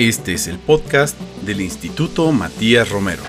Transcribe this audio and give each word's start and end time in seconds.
Este 0.00 0.32
es 0.32 0.46
el 0.46 0.58
podcast 0.58 1.20
del 1.42 1.60
Instituto 1.60 2.32
Matías 2.32 2.88
Romero. 2.88 3.22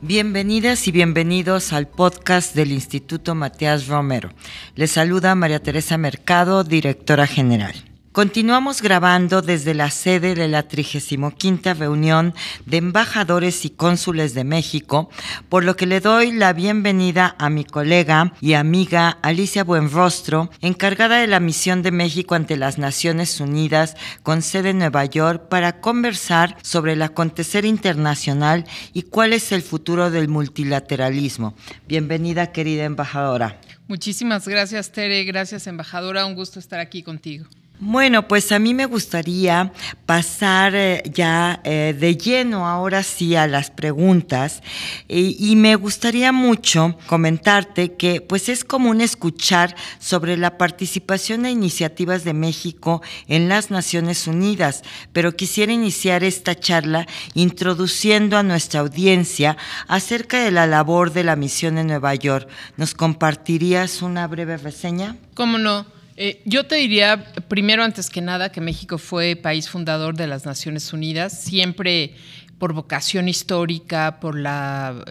Bienvenidas 0.00 0.88
y 0.88 0.92
bienvenidos 0.92 1.74
al 1.74 1.88
podcast 1.88 2.54
del 2.54 2.72
Instituto 2.72 3.34
Matías 3.34 3.86
Romero. 3.86 4.30
Les 4.76 4.92
saluda 4.92 5.34
María 5.34 5.62
Teresa 5.62 5.98
Mercado, 5.98 6.64
directora 6.64 7.26
general. 7.26 7.87
Continuamos 8.18 8.82
grabando 8.82 9.42
desde 9.42 9.74
la 9.74 9.92
sede 9.92 10.34
de 10.34 10.48
la 10.48 10.64
35 10.64 11.74
reunión 11.74 12.34
de 12.66 12.78
embajadores 12.78 13.64
y 13.64 13.70
cónsules 13.70 14.34
de 14.34 14.42
México, 14.42 15.08
por 15.48 15.62
lo 15.62 15.76
que 15.76 15.86
le 15.86 16.00
doy 16.00 16.32
la 16.32 16.52
bienvenida 16.52 17.36
a 17.38 17.48
mi 17.48 17.64
colega 17.64 18.32
y 18.40 18.54
amiga 18.54 19.18
Alicia 19.22 19.62
Buenrostro, 19.62 20.50
encargada 20.60 21.20
de 21.20 21.28
la 21.28 21.38
misión 21.38 21.84
de 21.84 21.92
México 21.92 22.34
ante 22.34 22.56
las 22.56 22.76
Naciones 22.76 23.38
Unidas 23.38 23.94
con 24.24 24.42
sede 24.42 24.70
en 24.70 24.78
Nueva 24.78 25.04
York 25.04 25.48
para 25.48 25.80
conversar 25.80 26.56
sobre 26.60 26.94
el 26.94 27.02
acontecer 27.02 27.64
internacional 27.64 28.64
y 28.92 29.02
cuál 29.02 29.32
es 29.32 29.52
el 29.52 29.62
futuro 29.62 30.10
del 30.10 30.26
multilateralismo. 30.26 31.54
Bienvenida, 31.86 32.50
querida 32.50 32.82
embajadora. 32.82 33.60
Muchísimas 33.86 34.48
gracias, 34.48 34.90
Tere. 34.90 35.22
Gracias, 35.22 35.68
embajadora. 35.68 36.26
Un 36.26 36.34
gusto 36.34 36.58
estar 36.58 36.80
aquí 36.80 37.04
contigo. 37.04 37.46
Bueno, 37.80 38.26
pues 38.26 38.50
a 38.50 38.58
mí 38.58 38.74
me 38.74 38.86
gustaría 38.86 39.72
pasar 40.04 40.74
eh, 40.74 41.04
ya 41.14 41.60
eh, 41.62 41.94
de 41.96 42.16
lleno 42.16 42.66
ahora 42.66 43.04
sí 43.04 43.36
a 43.36 43.46
las 43.46 43.70
preguntas 43.70 44.64
y, 45.06 45.54
me 45.54 45.76
gustaría 45.76 46.32
mucho 46.32 46.98
comentarte 47.06 47.94
que 47.94 48.20
pues 48.20 48.48
es 48.48 48.64
común 48.64 49.00
escuchar 49.00 49.76
sobre 50.00 50.36
la 50.36 50.58
participación 50.58 51.46
e 51.46 51.52
iniciativas 51.52 52.24
de 52.24 52.34
México 52.34 53.00
en 53.28 53.48
las 53.48 53.70
Naciones 53.70 54.26
Unidas, 54.26 54.82
pero 55.12 55.36
quisiera 55.36 55.72
iniciar 55.72 56.24
esta 56.24 56.56
charla 56.56 57.06
introduciendo 57.34 58.36
a 58.36 58.42
nuestra 58.42 58.80
audiencia 58.80 59.56
acerca 59.86 60.42
de 60.42 60.50
la 60.50 60.66
labor 60.66 61.12
de 61.12 61.22
la 61.22 61.36
misión 61.36 61.78
en 61.78 61.86
Nueva 61.86 62.14
York. 62.16 62.48
¿Nos 62.76 62.94
compartirías 62.94 64.02
una 64.02 64.26
breve 64.26 64.56
reseña? 64.56 65.16
¿Cómo 65.34 65.58
no? 65.58 65.97
Eh, 66.20 66.42
yo 66.44 66.66
te 66.66 66.74
diría, 66.74 67.32
primero, 67.46 67.84
antes 67.84 68.10
que 68.10 68.20
nada, 68.20 68.50
que 68.50 68.60
México 68.60 68.98
fue 68.98 69.36
país 69.36 69.68
fundador 69.68 70.16
de 70.16 70.26
las 70.26 70.46
Naciones 70.46 70.92
Unidas, 70.92 71.44
siempre 71.44 72.12
por 72.58 72.72
vocación 72.72 73.28
histórica, 73.28 74.18
por 74.18 74.36
la, 74.36 75.04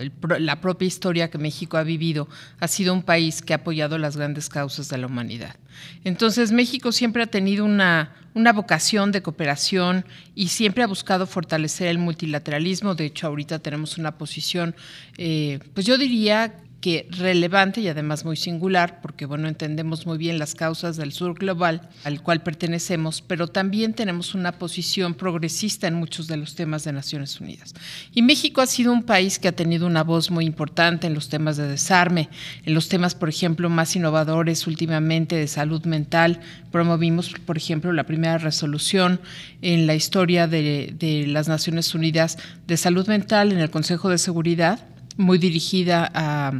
propia 0.61 0.86
historia 0.86 1.30
que 1.30 1.38
México 1.38 1.77
ha 1.77 1.83
vivido, 1.83 2.27
ha 2.59 2.67
sido 2.67 2.94
un 2.94 3.03
país 3.03 3.41
que 3.41 3.53
ha 3.53 3.58
apoyado 3.58 3.97
las 3.97 4.17
grandes 4.17 4.49
causas 4.49 4.89
de 4.89 4.97
la 4.97 5.08
humanidad. 5.08 5.55
Entonces, 6.03 6.52
México 6.52 6.91
siempre 6.91 7.23
ha 7.23 7.27
tenido 7.27 7.64
una, 7.64 8.14
una 8.33 8.52
vocación 8.52 9.14
de 9.14 9.21
cooperación 9.21 10.03
y 10.36 10.49
siempre 10.49 10.83
ha 10.83 10.88
buscado 10.88 11.25
fortalecer 11.25 11.88
el 11.88 11.99
multilateralismo. 11.99 12.95
De 12.95 13.05
hecho, 13.05 13.27
ahorita 13.27 13.59
tenemos 13.59 13.97
una 13.97 14.17
posición, 14.17 14.75
eh, 15.17 15.59
pues 15.73 15.86
yo 15.86 15.97
diría 15.97 16.53
que 16.81 17.08
relevante 17.09 17.81
y 17.81 17.88
además 17.88 18.23
muy 18.23 18.38
singular, 18.38 19.00
porque 19.02 19.25
bueno, 19.25 19.47
entendemos 19.47 20.06
muy 20.06 20.17
bien 20.17 20.38
las 20.38 20.53
causas 20.53 20.95
del 20.95 21.11
sur 21.11 21.33
global 21.33 21.89
al 22.03 22.22
cual 22.22 22.44
pertenecemos, 22.44 23.22
pero 23.22 23.47
también 23.47 23.94
tenemos 23.94 24.36
una 24.36 24.52
posición 24.52 25.16
progresista 25.16 25.88
en 25.88 25.95
muchos 25.95 26.28
de 26.28 26.38
los 26.38 26.53
temas 26.53 26.83
de 26.83 26.94
Naciones 26.94 27.42
Unidas. 27.42 27.73
Y 28.14 28.22
México 28.22 28.61
ha 28.61 28.67
sido 28.67 28.94
un 28.94 29.03
país 29.03 29.39
que 29.39 29.48
ha 29.48 29.53
tenido 29.53 29.88
una 29.88 30.03
voz 30.03 30.30
muy 30.30 30.45
importante 30.45 31.08
en 31.08 31.16
los 31.16 31.30
temas 31.30 31.58
de 31.58 31.67
desarme, 31.67 32.30
en 32.64 32.75
los 32.75 32.89
temas, 32.89 33.16
por 33.16 33.30
ejemplo, 33.30 33.70
más 33.70 33.95
innovadores 33.95 34.67
últimamente 34.67 35.36
de 35.36 35.48
salud 35.48 35.83
mental. 35.86 36.42
Promovimos, 36.72 37.33
por 37.45 37.58
ejemplo, 37.58 37.92
la 37.92 38.05
primera 38.05 38.38
resolución 38.38 39.20
en 39.64 39.88
la 39.88 39.95
historia 39.95 40.48
de, 40.48 40.94
de 40.98 41.25
las 41.25 41.48
Naciones 41.48 41.95
Unidas 41.95 42.38
de 42.67 42.78
salud 42.78 43.08
mental 43.08 43.52
en 43.52 43.60
el 43.60 43.71
Consejo 43.71 44.10
de 44.10 44.20
Seguridad 44.20 44.80
muy 45.17 45.38
dirigida 45.38 46.10
a, 46.14 46.54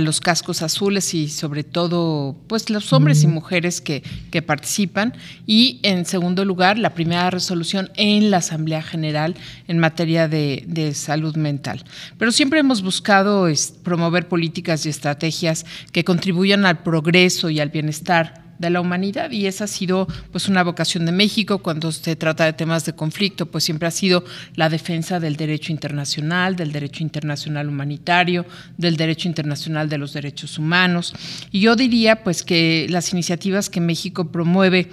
los 0.00 0.20
cascos 0.20 0.62
azules 0.62 1.14
y 1.14 1.28
sobre 1.28 1.62
todo 1.62 2.36
pues 2.48 2.70
los 2.70 2.92
hombres 2.92 3.22
y 3.22 3.28
mujeres 3.28 3.80
que, 3.80 4.02
participan 4.44 5.14
y 5.46 5.78
en 5.84 6.04
segundo 6.06 6.44
lugar 6.44 6.76
la 6.76 6.92
primera 6.92 7.30
resolución 7.30 7.90
en 7.94 8.32
la 8.32 8.38
Asamblea 8.38 8.82
General 8.82 9.36
en 9.68 9.78
materia 9.78 10.26
de, 10.26 10.64
de 10.66 10.92
salud 10.92 11.36
mental. 11.36 11.84
Pero 12.18 12.32
siempre 12.32 12.58
hemos 12.58 12.82
buscado 12.82 13.46
promover 13.84 14.26
políticas 14.26 14.84
y 14.86 14.88
estrategias 14.88 15.64
que 15.92 16.02
contribuyan 16.02 16.66
al 16.66 16.82
progreso 16.82 17.48
y 17.48 17.60
al 17.60 17.68
bienestar 17.68 18.45
de 18.58 18.70
la 18.70 18.80
humanidad 18.80 19.30
y 19.30 19.46
esa 19.46 19.64
ha 19.64 19.68
sido 19.68 20.06
pues 20.32 20.48
una 20.48 20.62
vocación 20.62 21.06
de 21.06 21.12
México 21.12 21.58
cuando 21.58 21.92
se 21.92 22.16
trata 22.16 22.44
de 22.44 22.52
temas 22.52 22.84
de 22.84 22.94
conflicto, 22.94 23.46
pues 23.46 23.64
siempre 23.64 23.88
ha 23.88 23.90
sido 23.90 24.24
la 24.54 24.68
defensa 24.68 25.20
del 25.20 25.36
derecho 25.36 25.72
internacional, 25.72 26.56
del 26.56 26.72
derecho 26.72 27.02
internacional 27.02 27.68
humanitario, 27.68 28.46
del 28.76 28.96
derecho 28.96 29.28
internacional 29.28 29.88
de 29.88 29.98
los 29.98 30.12
derechos 30.12 30.58
humanos. 30.58 31.14
Y 31.50 31.60
yo 31.60 31.76
diría 31.76 32.22
pues 32.24 32.42
que 32.42 32.86
las 32.90 33.12
iniciativas 33.12 33.70
que 33.70 33.80
México 33.80 34.30
promueve 34.30 34.88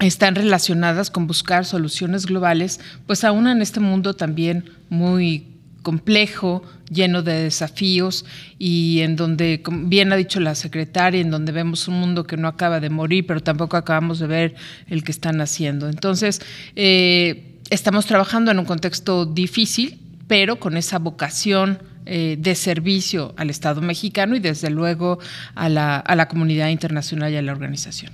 están 0.00 0.34
relacionadas 0.34 1.10
con 1.10 1.26
buscar 1.26 1.64
soluciones 1.64 2.26
globales, 2.26 2.80
pues 3.06 3.24
aún 3.24 3.46
en 3.46 3.62
este 3.62 3.80
mundo 3.80 4.14
también 4.14 4.70
muy 4.88 5.53
complejo, 5.84 6.64
lleno 6.90 7.22
de 7.22 7.44
desafíos 7.44 8.24
y 8.58 9.02
en 9.02 9.14
donde, 9.14 9.62
bien 9.84 10.12
ha 10.12 10.16
dicho 10.16 10.40
la 10.40 10.56
secretaria, 10.56 11.20
en 11.20 11.30
donde 11.30 11.52
vemos 11.52 11.86
un 11.86 12.00
mundo 12.00 12.24
que 12.24 12.36
no 12.36 12.48
acaba 12.48 12.80
de 12.80 12.90
morir, 12.90 13.24
pero 13.28 13.40
tampoco 13.40 13.76
acabamos 13.76 14.18
de 14.18 14.26
ver 14.26 14.54
el 14.88 15.04
que 15.04 15.12
están 15.12 15.40
haciendo. 15.40 15.88
Entonces, 15.88 16.40
eh, 16.74 17.60
estamos 17.70 18.06
trabajando 18.06 18.50
en 18.50 18.58
un 18.58 18.64
contexto 18.64 19.26
difícil, 19.26 20.00
pero 20.26 20.58
con 20.58 20.76
esa 20.76 20.98
vocación 20.98 21.78
eh, 22.06 22.36
de 22.38 22.54
servicio 22.56 23.34
al 23.36 23.50
Estado 23.50 23.80
mexicano 23.80 24.34
y 24.34 24.40
desde 24.40 24.70
luego 24.70 25.18
a 25.54 25.68
la, 25.68 25.98
a 25.98 26.16
la 26.16 26.26
comunidad 26.26 26.70
internacional 26.70 27.32
y 27.32 27.36
a 27.36 27.42
la 27.42 27.52
organización. 27.52 28.12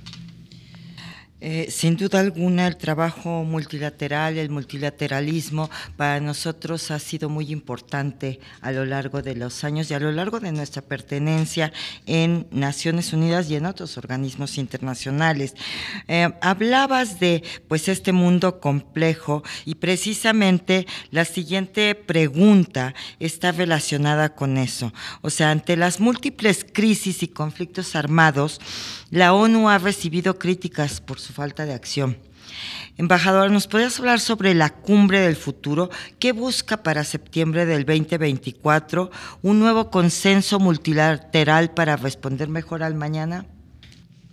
Eh, 1.43 1.71
sin 1.71 1.97
duda 1.97 2.19
alguna, 2.19 2.67
el 2.67 2.77
trabajo 2.77 3.43
multilateral, 3.43 4.37
el 4.37 4.51
multilateralismo, 4.51 5.71
para 5.97 6.19
nosotros 6.19 6.91
ha 6.91 6.99
sido 6.99 7.29
muy 7.29 7.51
importante 7.51 8.39
a 8.61 8.71
lo 8.71 8.85
largo 8.85 9.23
de 9.23 9.35
los 9.35 9.63
años 9.63 9.89
y 9.89 9.95
a 9.95 9.99
lo 9.99 10.11
largo 10.11 10.39
de 10.39 10.51
nuestra 10.51 10.83
pertenencia 10.83 11.73
en 12.05 12.45
Naciones 12.51 13.11
Unidas 13.11 13.49
y 13.49 13.55
en 13.55 13.65
otros 13.65 13.97
organismos 13.97 14.59
internacionales. 14.59 15.55
Eh, 16.07 16.29
hablabas 16.41 17.19
de 17.19 17.43
pues 17.67 17.87
este 17.87 18.11
mundo 18.11 18.59
complejo 18.59 19.43
y 19.65 19.75
precisamente 19.75 20.85
la 21.09 21.25
siguiente 21.25 21.95
pregunta 21.95 22.93
está 23.19 23.51
relacionada 23.51 24.35
con 24.35 24.59
eso. 24.59 24.93
O 25.21 25.31
sea, 25.31 25.49
ante 25.49 25.75
las 25.75 25.99
múltiples 25.99 26.63
crisis 26.71 27.23
y 27.23 27.27
conflictos 27.27 27.95
armados, 27.95 28.61
la 29.09 29.33
ONU 29.33 29.69
ha 29.69 29.79
recibido 29.79 30.37
críticas 30.37 31.01
por 31.01 31.19
su 31.19 31.30
falta 31.31 31.65
de 31.65 31.73
acción. 31.73 32.17
Embajador, 32.97 33.51
¿nos 33.51 33.67
podrías 33.67 33.97
hablar 33.99 34.19
sobre 34.19 34.53
la 34.53 34.69
cumbre 34.69 35.19
del 35.21 35.35
futuro? 35.35 35.89
¿Qué 36.19 36.33
busca 36.33 36.83
para 36.83 37.03
septiembre 37.03 37.65
del 37.65 37.85
2024? 37.85 39.09
¿Un 39.41 39.59
nuevo 39.59 39.89
consenso 39.89 40.59
multilateral 40.59 41.71
para 41.71 41.95
responder 41.95 42.49
mejor 42.49 42.83
al 42.83 42.95
mañana? 42.95 43.45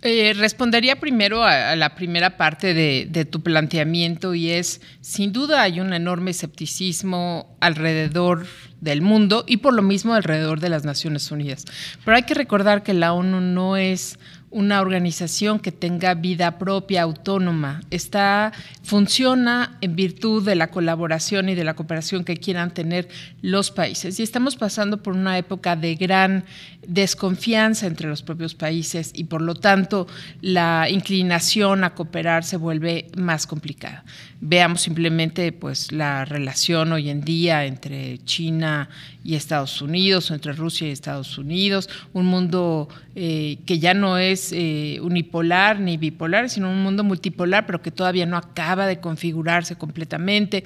Eh, 0.01 0.33
respondería 0.33 0.97
primero 0.97 1.43
a, 1.43 1.75
la 1.75 1.95
primera 1.95 2.37
parte 2.37 2.73
de, 2.73 3.05
de, 3.09 3.25
tu 3.25 3.41
planteamiento 3.41 4.33
y 4.33 4.49
es, 4.49 4.79
sin 5.01 5.33
duda 5.33 5.61
hay 5.61 5.81
un 5.81 5.91
enorme 5.91 6.31
escepticismo 6.31 7.57
alrededor 7.59 8.45
del 8.79 9.01
mundo 9.01 9.43
y 9.45 9.57
por 9.57 9.73
lo 9.73 9.81
mismo 9.81 10.13
alrededor 10.13 10.61
de 10.61 10.69
las 10.69 10.85
Naciones 10.85 11.29
Unidas. 11.31 11.65
Pero 12.05 12.15
hay 12.15 12.23
que 12.23 12.33
recordar 12.33 12.81
que 12.83 12.93
la 12.93 13.11
ONU 13.11 13.41
no 13.41 13.75
es 13.75 14.17
una 14.51 14.81
organización 14.81 15.59
que 15.59 15.71
tenga 15.71 16.13
vida 16.15 16.57
propia, 16.57 17.03
autónoma. 17.03 17.81
Está, 17.91 18.51
funciona 18.83 19.77
en 19.81 19.95
virtud 19.95 20.43
de 20.43 20.55
la 20.55 20.71
colaboración 20.71 21.49
y 21.49 21.55
de 21.55 21.63
la 21.63 21.75
cooperación 21.75 22.23
que 22.23 22.37
quieran 22.37 22.73
tener 22.73 23.09
los 23.41 23.71
países. 23.71 24.19
Y 24.19 24.23
estamos 24.23 24.55
pasando 24.55 25.03
por 25.03 25.13
una 25.13 25.37
época 25.37 25.75
de 25.75 25.95
gran 25.95 26.45
desconfianza 26.87 27.85
entre 27.85 28.07
los 28.07 28.23
propios 28.23 28.55
países 28.55 29.11
y 29.13 29.25
por 29.25 29.41
lo 29.41 29.53
tanto 29.53 30.07
la 30.41 30.87
inclinación 30.89 31.83
a 31.83 31.93
cooperar 31.93 32.43
se 32.43 32.57
vuelve 32.57 33.07
más 33.15 33.45
complicada. 33.45 34.03
Veamos 34.41 34.81
simplemente 34.81 35.51
pues 35.51 35.91
la 35.91 36.25
relación 36.25 36.93
hoy 36.93 37.09
en 37.09 37.21
día 37.21 37.65
entre 37.65 38.17
China 38.19 38.89
y 39.23 39.35
Estados 39.35 39.81
Unidos 39.81 40.31
o 40.31 40.33
entre 40.33 40.53
Rusia 40.53 40.87
y 40.87 40.91
Estados 40.91 41.37
Unidos, 41.37 41.89
un 42.13 42.25
mundo 42.25 42.87
eh, 43.21 43.57
que 43.65 43.79
ya 43.79 43.93
no 43.93 44.17
es 44.17 44.53
eh, 44.53 44.97
unipolar 45.01 45.81
ni 45.81 45.97
bipolar, 45.97 46.49
sino 46.49 46.71
un 46.71 46.81
mundo 46.81 47.03
multipolar, 47.03 47.65
pero 47.65 47.81
que 47.81 47.91
todavía 47.91 48.25
no 48.25 48.37
acaba 48.37 48.87
de 48.87 49.01
configurarse 49.01 49.75
completamente. 49.75 50.63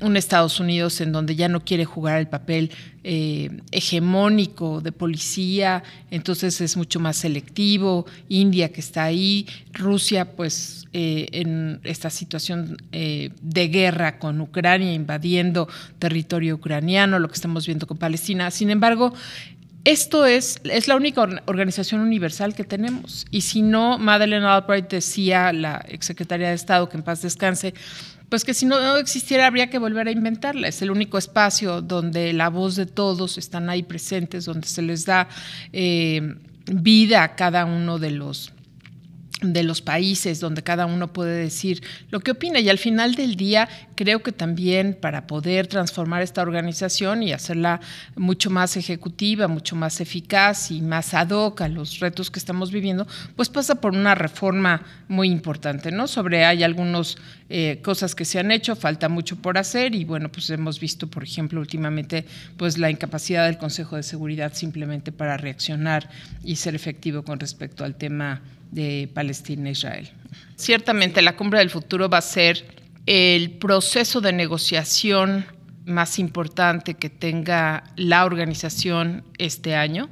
un 0.00 0.16
Estados 0.16 0.58
Unidos 0.58 1.00
en 1.00 1.12
donde 1.12 1.36
ya 1.36 1.48
no 1.48 1.60
quiere 1.60 1.84
jugar 1.84 2.18
el 2.18 2.26
papel 2.26 2.72
hegemónico 3.70 4.80
de 4.80 4.90
policía, 4.90 5.84
entonces 6.10 6.60
es 6.60 6.76
mucho 6.76 6.98
más 6.98 7.16
selectivo. 7.16 8.06
India 8.28 8.72
que 8.72 8.80
está 8.80 9.04
ahí, 9.04 9.46
Rusia 9.72 10.32
pues 10.34 10.88
en 10.92 11.78
esta 11.84 12.10
situación 12.10 12.76
de 12.90 13.68
guerra 13.68 14.18
con 14.18 14.40
Ucrania 14.40 14.92
invadiendo 14.92 15.68
territorio 16.00 16.56
ucraniano, 16.56 17.20
lo 17.20 17.28
que 17.28 17.34
estamos 17.34 17.66
viendo 17.66 17.86
con 17.86 17.98
Palestina. 17.98 18.50
Sin 18.50 18.70
embargo, 18.70 19.12
esto 19.86 20.26
es, 20.26 20.60
es 20.64 20.88
la 20.88 20.96
única 20.96 21.22
organización 21.46 22.00
universal 22.00 22.56
que 22.56 22.64
tenemos. 22.64 23.24
Y 23.30 23.42
si 23.42 23.62
no, 23.62 23.98
Madeleine 23.98 24.44
Albright 24.44 24.90
decía, 24.90 25.52
la 25.52 25.84
exsecretaria 25.88 26.48
de 26.48 26.54
Estado, 26.54 26.88
que 26.88 26.96
en 26.96 27.04
paz 27.04 27.22
descanse, 27.22 27.72
pues 28.28 28.44
que 28.44 28.52
si 28.52 28.66
no 28.66 28.96
existiera 28.96 29.46
habría 29.46 29.70
que 29.70 29.78
volver 29.78 30.08
a 30.08 30.10
inventarla. 30.10 30.66
Es 30.66 30.82
el 30.82 30.90
único 30.90 31.18
espacio 31.18 31.82
donde 31.82 32.32
la 32.32 32.50
voz 32.50 32.74
de 32.74 32.86
todos 32.86 33.38
están 33.38 33.70
ahí 33.70 33.84
presentes, 33.84 34.44
donde 34.46 34.66
se 34.66 34.82
les 34.82 35.06
da 35.06 35.28
eh, 35.72 36.34
vida 36.66 37.22
a 37.22 37.36
cada 37.36 37.64
uno 37.64 38.00
de 38.00 38.10
los 38.10 38.52
de 39.42 39.62
los 39.62 39.82
países 39.82 40.40
donde 40.40 40.62
cada 40.62 40.86
uno 40.86 41.12
puede 41.12 41.38
decir 41.38 41.82
lo 42.10 42.20
que 42.20 42.30
opina 42.30 42.58
y 42.58 42.70
al 42.70 42.78
final 42.78 43.16
del 43.16 43.36
día 43.36 43.68
creo 43.94 44.22
que 44.22 44.32
también 44.32 44.96
para 44.98 45.26
poder 45.26 45.66
transformar 45.66 46.22
esta 46.22 46.40
organización 46.40 47.22
y 47.22 47.32
hacerla 47.32 47.80
mucho 48.14 48.48
más 48.48 48.78
ejecutiva, 48.78 49.46
mucho 49.46 49.76
más 49.76 50.00
eficaz 50.00 50.70
y 50.70 50.80
más 50.80 51.12
ad 51.12 51.30
hoc 51.30 51.60
a 51.60 51.68
los 51.68 52.00
retos 52.00 52.30
que 52.30 52.38
estamos 52.38 52.72
viviendo, 52.72 53.06
pues 53.36 53.50
pasa 53.50 53.74
por 53.74 53.92
una 53.92 54.14
reforma 54.14 54.82
muy 55.06 55.28
importante, 55.28 55.90
¿no? 55.90 56.06
Sobre 56.06 56.46
hay 56.46 56.62
algunas 56.62 57.16
eh, 57.50 57.80
cosas 57.82 58.14
que 58.14 58.24
se 58.24 58.38
han 58.38 58.50
hecho, 58.50 58.74
falta 58.74 59.10
mucho 59.10 59.36
por 59.36 59.58
hacer 59.58 59.94
y 59.94 60.04
bueno, 60.04 60.32
pues 60.32 60.48
hemos 60.48 60.80
visto, 60.80 61.08
por 61.08 61.22
ejemplo, 61.22 61.60
últimamente 61.60 62.24
pues 62.56 62.78
la 62.78 62.90
incapacidad 62.90 63.44
del 63.44 63.58
Consejo 63.58 63.96
de 63.96 64.02
Seguridad 64.02 64.54
simplemente 64.54 65.12
para 65.12 65.36
reaccionar 65.36 66.08
y 66.42 66.56
ser 66.56 66.74
efectivo 66.74 67.22
con 67.22 67.38
respecto 67.38 67.84
al 67.84 67.96
tema 67.96 68.40
de 68.70 69.08
Palestina 69.12 69.68
e 69.68 69.72
Israel. 69.72 70.10
Ciertamente 70.56 71.22
la 71.22 71.36
cumbre 71.36 71.58
del 71.58 71.70
futuro 71.70 72.08
va 72.08 72.18
a 72.18 72.22
ser 72.22 72.64
el 73.06 73.52
proceso 73.52 74.20
de 74.20 74.32
negociación 74.32 75.46
más 75.84 76.18
importante 76.18 76.94
que 76.94 77.08
tenga 77.08 77.84
la 77.96 78.24
organización 78.24 79.24
este 79.38 79.74
año. 79.74 80.08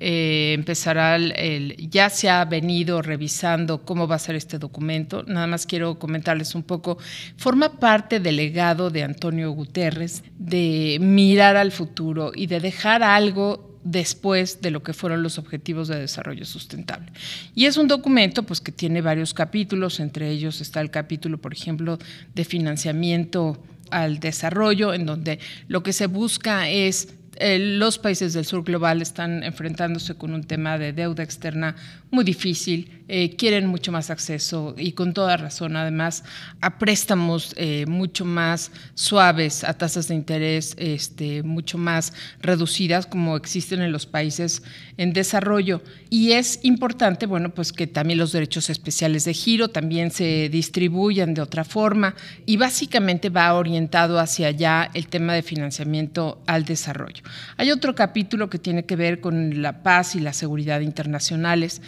Eh, 0.00 0.52
empezará 0.54 1.16
el, 1.16 1.74
ya 1.90 2.08
se 2.08 2.30
ha 2.30 2.44
venido 2.44 3.02
revisando 3.02 3.84
cómo 3.84 4.06
va 4.06 4.14
a 4.14 4.20
ser 4.20 4.36
este 4.36 4.58
documento. 4.58 5.24
Nada 5.26 5.48
más 5.48 5.66
quiero 5.66 5.98
comentarles 5.98 6.54
un 6.54 6.62
poco. 6.62 6.98
Forma 7.36 7.80
parte 7.80 8.20
del 8.20 8.36
legado 8.36 8.90
de 8.90 9.02
Antonio 9.02 9.50
Guterres 9.50 10.22
de 10.38 10.98
mirar 11.00 11.56
al 11.56 11.72
futuro 11.72 12.30
y 12.32 12.46
de 12.46 12.60
dejar 12.60 13.02
algo 13.02 13.67
después 13.90 14.60
de 14.60 14.70
lo 14.70 14.82
que 14.82 14.92
fueron 14.92 15.22
los 15.22 15.38
objetivos 15.38 15.88
de 15.88 15.98
desarrollo 15.98 16.44
sustentable. 16.44 17.10
Y 17.54 17.64
es 17.64 17.76
un 17.76 17.88
documento 17.88 18.42
pues, 18.42 18.60
que 18.60 18.72
tiene 18.72 19.00
varios 19.00 19.32
capítulos, 19.32 20.00
entre 20.00 20.30
ellos 20.30 20.60
está 20.60 20.80
el 20.80 20.90
capítulo, 20.90 21.38
por 21.38 21.54
ejemplo, 21.54 21.98
de 22.34 22.44
financiamiento 22.44 23.62
al 23.90 24.20
desarrollo, 24.20 24.92
en 24.92 25.06
donde 25.06 25.38
lo 25.68 25.82
que 25.82 25.94
se 25.94 26.06
busca 26.06 26.68
es 26.68 27.14
eh, 27.40 27.58
los 27.58 27.98
países 27.98 28.34
del 28.34 28.44
sur 28.44 28.64
global 28.64 29.00
están 29.00 29.44
enfrentándose 29.44 30.16
con 30.16 30.34
un 30.34 30.42
tema 30.42 30.76
de 30.76 30.92
deuda 30.92 31.22
externa 31.22 31.76
muy 32.10 32.24
difícil, 32.24 32.98
eh, 33.10 33.36
quieren 33.36 33.66
mucho 33.66 33.90
más 33.90 34.10
acceso 34.10 34.74
y 34.76 34.92
con 34.92 35.14
toda 35.14 35.38
razón 35.38 35.76
además 35.76 36.24
a 36.60 36.78
préstamos 36.78 37.54
eh, 37.56 37.86
mucho 37.86 38.26
más 38.26 38.70
suaves, 38.92 39.64
a 39.64 39.72
tasas 39.72 40.08
de 40.08 40.14
interés 40.14 40.74
este, 40.76 41.42
mucho 41.42 41.78
más 41.78 42.12
reducidas 42.42 43.06
como 43.06 43.36
existen 43.36 43.80
en 43.80 43.92
los 43.92 44.04
países 44.04 44.62
en 44.98 45.14
desarrollo. 45.14 45.82
Y 46.10 46.32
es 46.32 46.60
importante, 46.64 47.24
bueno, 47.24 47.54
pues 47.54 47.72
que 47.72 47.86
también 47.86 48.18
los 48.18 48.32
derechos 48.32 48.68
especiales 48.68 49.24
de 49.24 49.32
giro 49.32 49.68
también 49.68 50.10
se 50.10 50.50
distribuyan 50.50 51.32
de 51.32 51.40
otra 51.40 51.64
forma 51.64 52.14
y 52.44 52.58
básicamente 52.58 53.30
va 53.30 53.54
orientado 53.54 54.18
hacia 54.18 54.48
allá 54.48 54.90
el 54.92 55.08
tema 55.08 55.32
de 55.32 55.42
financiamiento 55.42 56.42
al 56.46 56.66
desarrollo. 56.66 57.22
Hay 57.56 57.70
otro 57.70 57.94
capítulo 57.94 58.50
que 58.50 58.58
tiene 58.58 58.84
que 58.84 58.96
ver 58.96 59.20
con 59.20 59.62
la 59.62 59.82
paz 59.82 60.14
y 60.14 60.20
la 60.20 60.34
seguridad 60.34 60.80
internacionales 60.80 61.80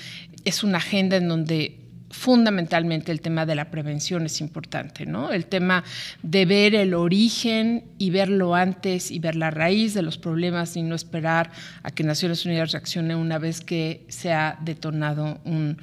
es 0.45 0.63
una 0.63 0.79
agenda 0.79 1.17
en 1.17 1.29
donde 1.29 1.81
fundamentalmente 2.11 3.13
el 3.13 3.21
tema 3.21 3.47
de 3.47 3.55
la 3.55 3.71
prevención 3.71 4.27
es 4.27 4.41
importante, 4.41 5.07
¿no? 5.07 5.33
El 5.33 5.47
tema 5.47 5.85
de 6.23 6.45
ver 6.45 6.75
el 6.75 6.93
origen 6.93 7.85
y 7.99 8.11
verlo 8.11 8.55
antes 8.55 9.11
y 9.11 9.21
ver 9.21 9.37
la 9.37 9.51
raíz 9.51 9.95
de 9.95 10.03
los 10.03 10.19
problemas 10.19 10.77
y 10.77 10.83
no 10.83 10.97
esperar 10.97 11.53
a 11.83 11.93
que 11.93 12.03
Naciones 12.03 12.45
Unidas 12.45 12.73
reaccione 12.73 13.15
una 13.15 13.39
vez 13.39 13.61
que 13.61 14.05
se 14.09 14.33
ha 14.33 14.59
detonado 14.61 15.41
un, 15.45 15.77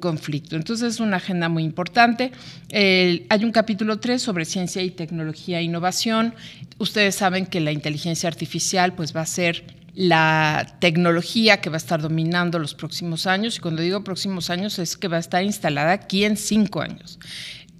conflicto. 0.00 0.56
Entonces 0.56 0.94
es 0.94 1.00
una 1.00 1.18
agenda 1.18 1.48
muy 1.48 1.64
importante. 1.64 2.32
hay 2.72 3.44
un 3.44 3.52
capítulo 3.52 3.98
3 3.98 4.20
sobre 4.20 4.44
ciencia 4.44 4.82
y 4.82 4.90
tecnología 4.90 5.60
e 5.60 5.62
innovación. 5.62 6.34
Ustedes 6.78 7.14
saben 7.14 7.46
que 7.46 7.60
la 7.60 7.72
inteligencia 7.72 8.28
artificial 8.28 8.94
pues 8.94 9.14
va 9.14 9.22
a 9.22 9.26
ser 9.26 9.77
la 9.98 10.76
tecnología 10.78 11.60
que 11.60 11.70
va 11.70 11.74
a 11.74 11.78
estar 11.78 12.00
dominando 12.00 12.60
los 12.60 12.76
próximos 12.76 13.26
años, 13.26 13.56
y 13.56 13.60
cuando 13.60 13.82
digo 13.82 14.04
próximos 14.04 14.48
años 14.48 14.78
es 14.78 14.96
que 14.96 15.08
va 15.08 15.16
a 15.16 15.20
estar 15.20 15.42
instalada 15.42 15.90
aquí 15.90 16.22
en 16.22 16.36
cinco 16.36 16.82
años. 16.82 17.18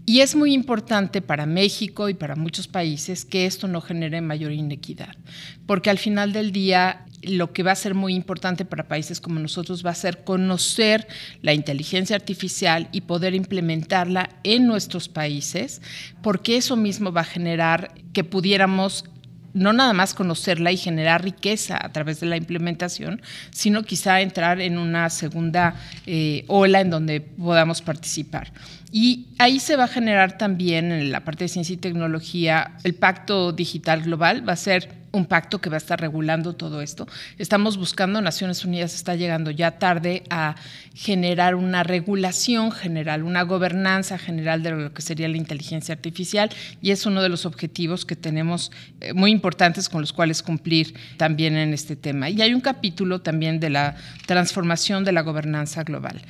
Y 0.04 0.18
es 0.18 0.34
muy 0.34 0.52
importante 0.52 1.22
para 1.22 1.46
México 1.46 2.08
y 2.08 2.14
para 2.14 2.34
muchos 2.34 2.66
países 2.66 3.24
que 3.24 3.46
esto 3.46 3.68
no 3.68 3.80
genere 3.80 4.20
mayor 4.20 4.50
inequidad, 4.50 5.14
porque 5.64 5.90
al 5.90 5.98
final 5.98 6.32
del 6.32 6.50
día 6.50 7.04
lo 7.22 7.52
que 7.52 7.62
va 7.62 7.70
a 7.70 7.76
ser 7.76 7.94
muy 7.94 8.16
importante 8.16 8.64
para 8.64 8.88
países 8.88 9.20
como 9.20 9.38
nosotros 9.38 9.86
va 9.86 9.90
a 9.90 9.94
ser 9.94 10.24
conocer 10.24 11.06
la 11.40 11.54
inteligencia 11.54 12.16
artificial 12.16 12.88
y 12.90 13.02
poder 13.02 13.36
implementarla 13.36 14.30
en 14.42 14.66
nuestros 14.66 15.08
países, 15.08 15.82
porque 16.20 16.56
eso 16.56 16.74
mismo 16.74 17.12
va 17.12 17.20
a 17.20 17.24
generar 17.24 17.94
que 18.12 18.24
pudiéramos 18.24 19.04
no 19.54 19.72
nada 19.72 19.92
más 19.92 20.14
conocerla 20.14 20.72
y 20.72 20.76
generar 20.76 21.24
riqueza 21.24 21.78
a 21.80 21.90
través 21.92 22.20
de 22.20 22.26
la 22.26 22.36
implementación, 22.36 23.22
sino 23.50 23.82
quizá 23.82 24.20
entrar 24.20 24.60
en 24.60 24.78
una 24.78 25.10
segunda 25.10 25.74
eh, 26.06 26.44
ola 26.48 26.80
en 26.80 26.90
donde 26.90 27.20
podamos 27.20 27.82
participar. 27.82 28.52
Y 28.90 29.26
ahí 29.38 29.60
se 29.60 29.76
va 29.76 29.84
a 29.84 29.88
generar 29.88 30.38
también 30.38 30.92
en 30.92 31.12
la 31.12 31.24
parte 31.24 31.44
de 31.44 31.48
ciencia 31.48 31.74
y 31.74 31.78
tecnología 31.78 32.72
el 32.84 32.94
pacto 32.94 33.52
digital 33.52 34.02
global, 34.02 34.48
va 34.48 34.54
a 34.54 34.56
ser 34.56 34.88
un 35.12 35.26
pacto 35.26 35.60
que 35.60 35.70
va 35.70 35.76
a 35.76 35.78
estar 35.78 36.00
regulando 36.00 36.54
todo 36.54 36.82
esto. 36.82 37.06
Estamos 37.38 37.76
buscando, 37.76 38.20
Naciones 38.20 38.64
Unidas 38.64 38.94
está 38.94 39.14
llegando 39.14 39.50
ya 39.50 39.78
tarde 39.78 40.24
a 40.30 40.56
generar 40.94 41.54
una 41.54 41.82
regulación 41.82 42.72
general, 42.72 43.22
una 43.22 43.42
gobernanza 43.42 44.18
general 44.18 44.62
de 44.62 44.70
lo 44.72 44.92
que 44.92 45.02
sería 45.02 45.28
la 45.28 45.36
inteligencia 45.36 45.94
artificial 45.94 46.50
y 46.82 46.90
es 46.90 47.06
uno 47.06 47.22
de 47.22 47.28
los 47.28 47.46
objetivos 47.46 48.04
que 48.04 48.16
tenemos 48.16 48.72
eh, 49.00 49.12
muy 49.12 49.30
importantes 49.30 49.88
con 49.88 50.00
los 50.00 50.12
cuales 50.12 50.42
cumplir 50.42 50.94
también 51.16 51.56
en 51.56 51.72
este 51.72 51.96
tema. 51.96 52.30
Y 52.30 52.42
hay 52.42 52.54
un 52.54 52.60
capítulo 52.60 53.20
también 53.20 53.60
de 53.60 53.70
la 53.70 53.96
transformación 54.26 55.04
de 55.04 55.12
la 55.12 55.22
gobernanza 55.22 55.84
global 55.84 56.20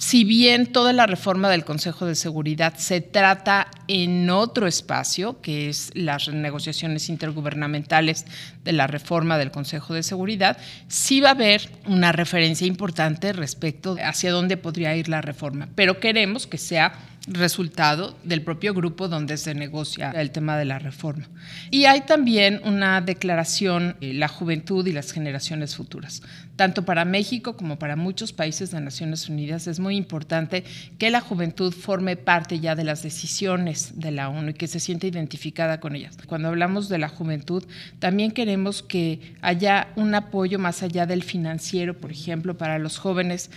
si 0.00 0.24
bien 0.24 0.64
toda 0.64 0.94
la 0.94 1.04
reforma 1.04 1.50
del 1.50 1.66
Consejo 1.66 2.06
de 2.06 2.14
Seguridad 2.14 2.72
se 2.78 3.02
trata 3.02 3.70
en 3.86 4.30
otro 4.30 4.66
espacio, 4.66 5.42
que 5.42 5.68
es 5.68 5.90
las 5.92 6.28
negociaciones 6.28 7.10
intergubernamentales 7.10 8.24
de 8.64 8.72
la 8.72 8.86
reforma 8.86 9.36
del 9.36 9.50
Consejo 9.50 9.92
de 9.92 10.02
Seguridad, 10.02 10.56
sí 10.88 11.20
va 11.20 11.28
a 11.28 11.32
haber 11.32 11.70
una 11.86 12.12
referencia 12.12 12.66
importante 12.66 13.34
respecto 13.34 13.98
hacia 14.02 14.32
dónde 14.32 14.56
podría 14.56 14.96
ir 14.96 15.10
la 15.10 15.20
reforma, 15.20 15.68
pero 15.74 16.00
queremos 16.00 16.46
que 16.46 16.56
sea 16.56 16.94
resultado 17.26 18.16
del 18.24 18.42
propio 18.42 18.72
grupo 18.72 19.08
donde 19.08 19.36
se 19.36 19.54
negocia 19.54 20.10
el 20.10 20.30
tema 20.30 20.56
de 20.56 20.64
la 20.64 20.78
reforma. 20.78 21.28
Y 21.70 21.84
hay 21.84 22.02
también 22.02 22.60
una 22.64 23.00
declaración, 23.00 23.96
la 24.00 24.28
juventud 24.28 24.86
y 24.86 24.92
las 24.92 25.12
generaciones 25.12 25.76
futuras. 25.76 26.22
Tanto 26.56 26.84
para 26.84 27.04
México 27.04 27.56
como 27.56 27.78
para 27.78 27.96
muchos 27.96 28.32
países 28.32 28.70
de 28.70 28.80
Naciones 28.80 29.28
Unidas 29.28 29.66
es 29.66 29.80
muy 29.80 29.96
importante 29.96 30.64
que 30.98 31.10
la 31.10 31.20
juventud 31.20 31.72
forme 31.72 32.16
parte 32.16 32.60
ya 32.60 32.74
de 32.74 32.84
las 32.84 33.02
decisiones 33.02 33.98
de 33.98 34.10
la 34.10 34.28
ONU 34.28 34.50
y 34.50 34.54
que 34.54 34.66
se 34.66 34.80
siente 34.80 35.06
identificada 35.06 35.80
con 35.80 35.96
ellas. 35.96 36.16
Cuando 36.26 36.48
hablamos 36.48 36.88
de 36.88 36.98
la 36.98 37.08
juventud, 37.08 37.64
también 37.98 38.30
queremos 38.30 38.82
que 38.82 39.34
haya 39.40 39.88
un 39.96 40.14
apoyo 40.14 40.58
más 40.58 40.82
allá 40.82 41.06
del 41.06 41.22
financiero, 41.22 41.96
por 41.96 42.10
ejemplo, 42.10 42.56
para 42.56 42.78
los 42.78 42.98
jóvenes 42.98 43.50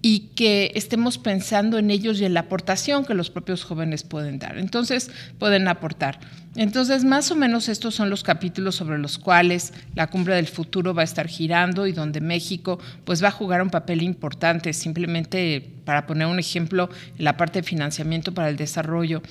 y 0.00 0.30
que 0.36 0.70
estemos 0.74 1.18
pensando 1.18 1.78
en 1.78 1.90
ellos 1.90 2.20
y 2.20 2.24
en 2.24 2.34
la 2.34 2.40
aportación 2.40 3.04
que 3.04 3.14
los 3.14 3.30
propios 3.30 3.64
jóvenes 3.64 4.04
pueden 4.04 4.38
dar. 4.38 4.56
Entonces, 4.58 5.10
pueden 5.38 5.66
aportar. 5.66 6.20
Entonces, 6.54 7.04
más 7.04 7.30
o 7.30 7.36
menos 7.36 7.68
estos 7.68 7.96
son 7.96 8.08
los 8.08 8.22
capítulos 8.22 8.76
sobre 8.76 8.98
los 8.98 9.18
cuales 9.18 9.72
la 9.94 10.06
cumbre 10.06 10.36
del 10.36 10.46
futuro 10.46 10.94
va 10.94 11.02
a 11.02 11.04
estar 11.04 11.26
girando 11.26 11.86
y 11.86 11.92
donde 11.92 12.20
México 12.20 12.78
pues 13.04 13.22
va 13.22 13.28
a 13.28 13.32
jugar 13.32 13.60
un 13.60 13.70
papel 13.70 14.02
importante, 14.02 14.72
simplemente 14.72 15.68
para 15.84 16.06
poner 16.06 16.26
un 16.28 16.38
ejemplo, 16.38 16.88
en 17.18 17.24
la 17.24 17.36
parte 17.36 17.60
de 17.60 17.62
financiamiento 17.64 18.32
para 18.32 18.48
el 18.48 18.56
desarrollo. 18.56 19.22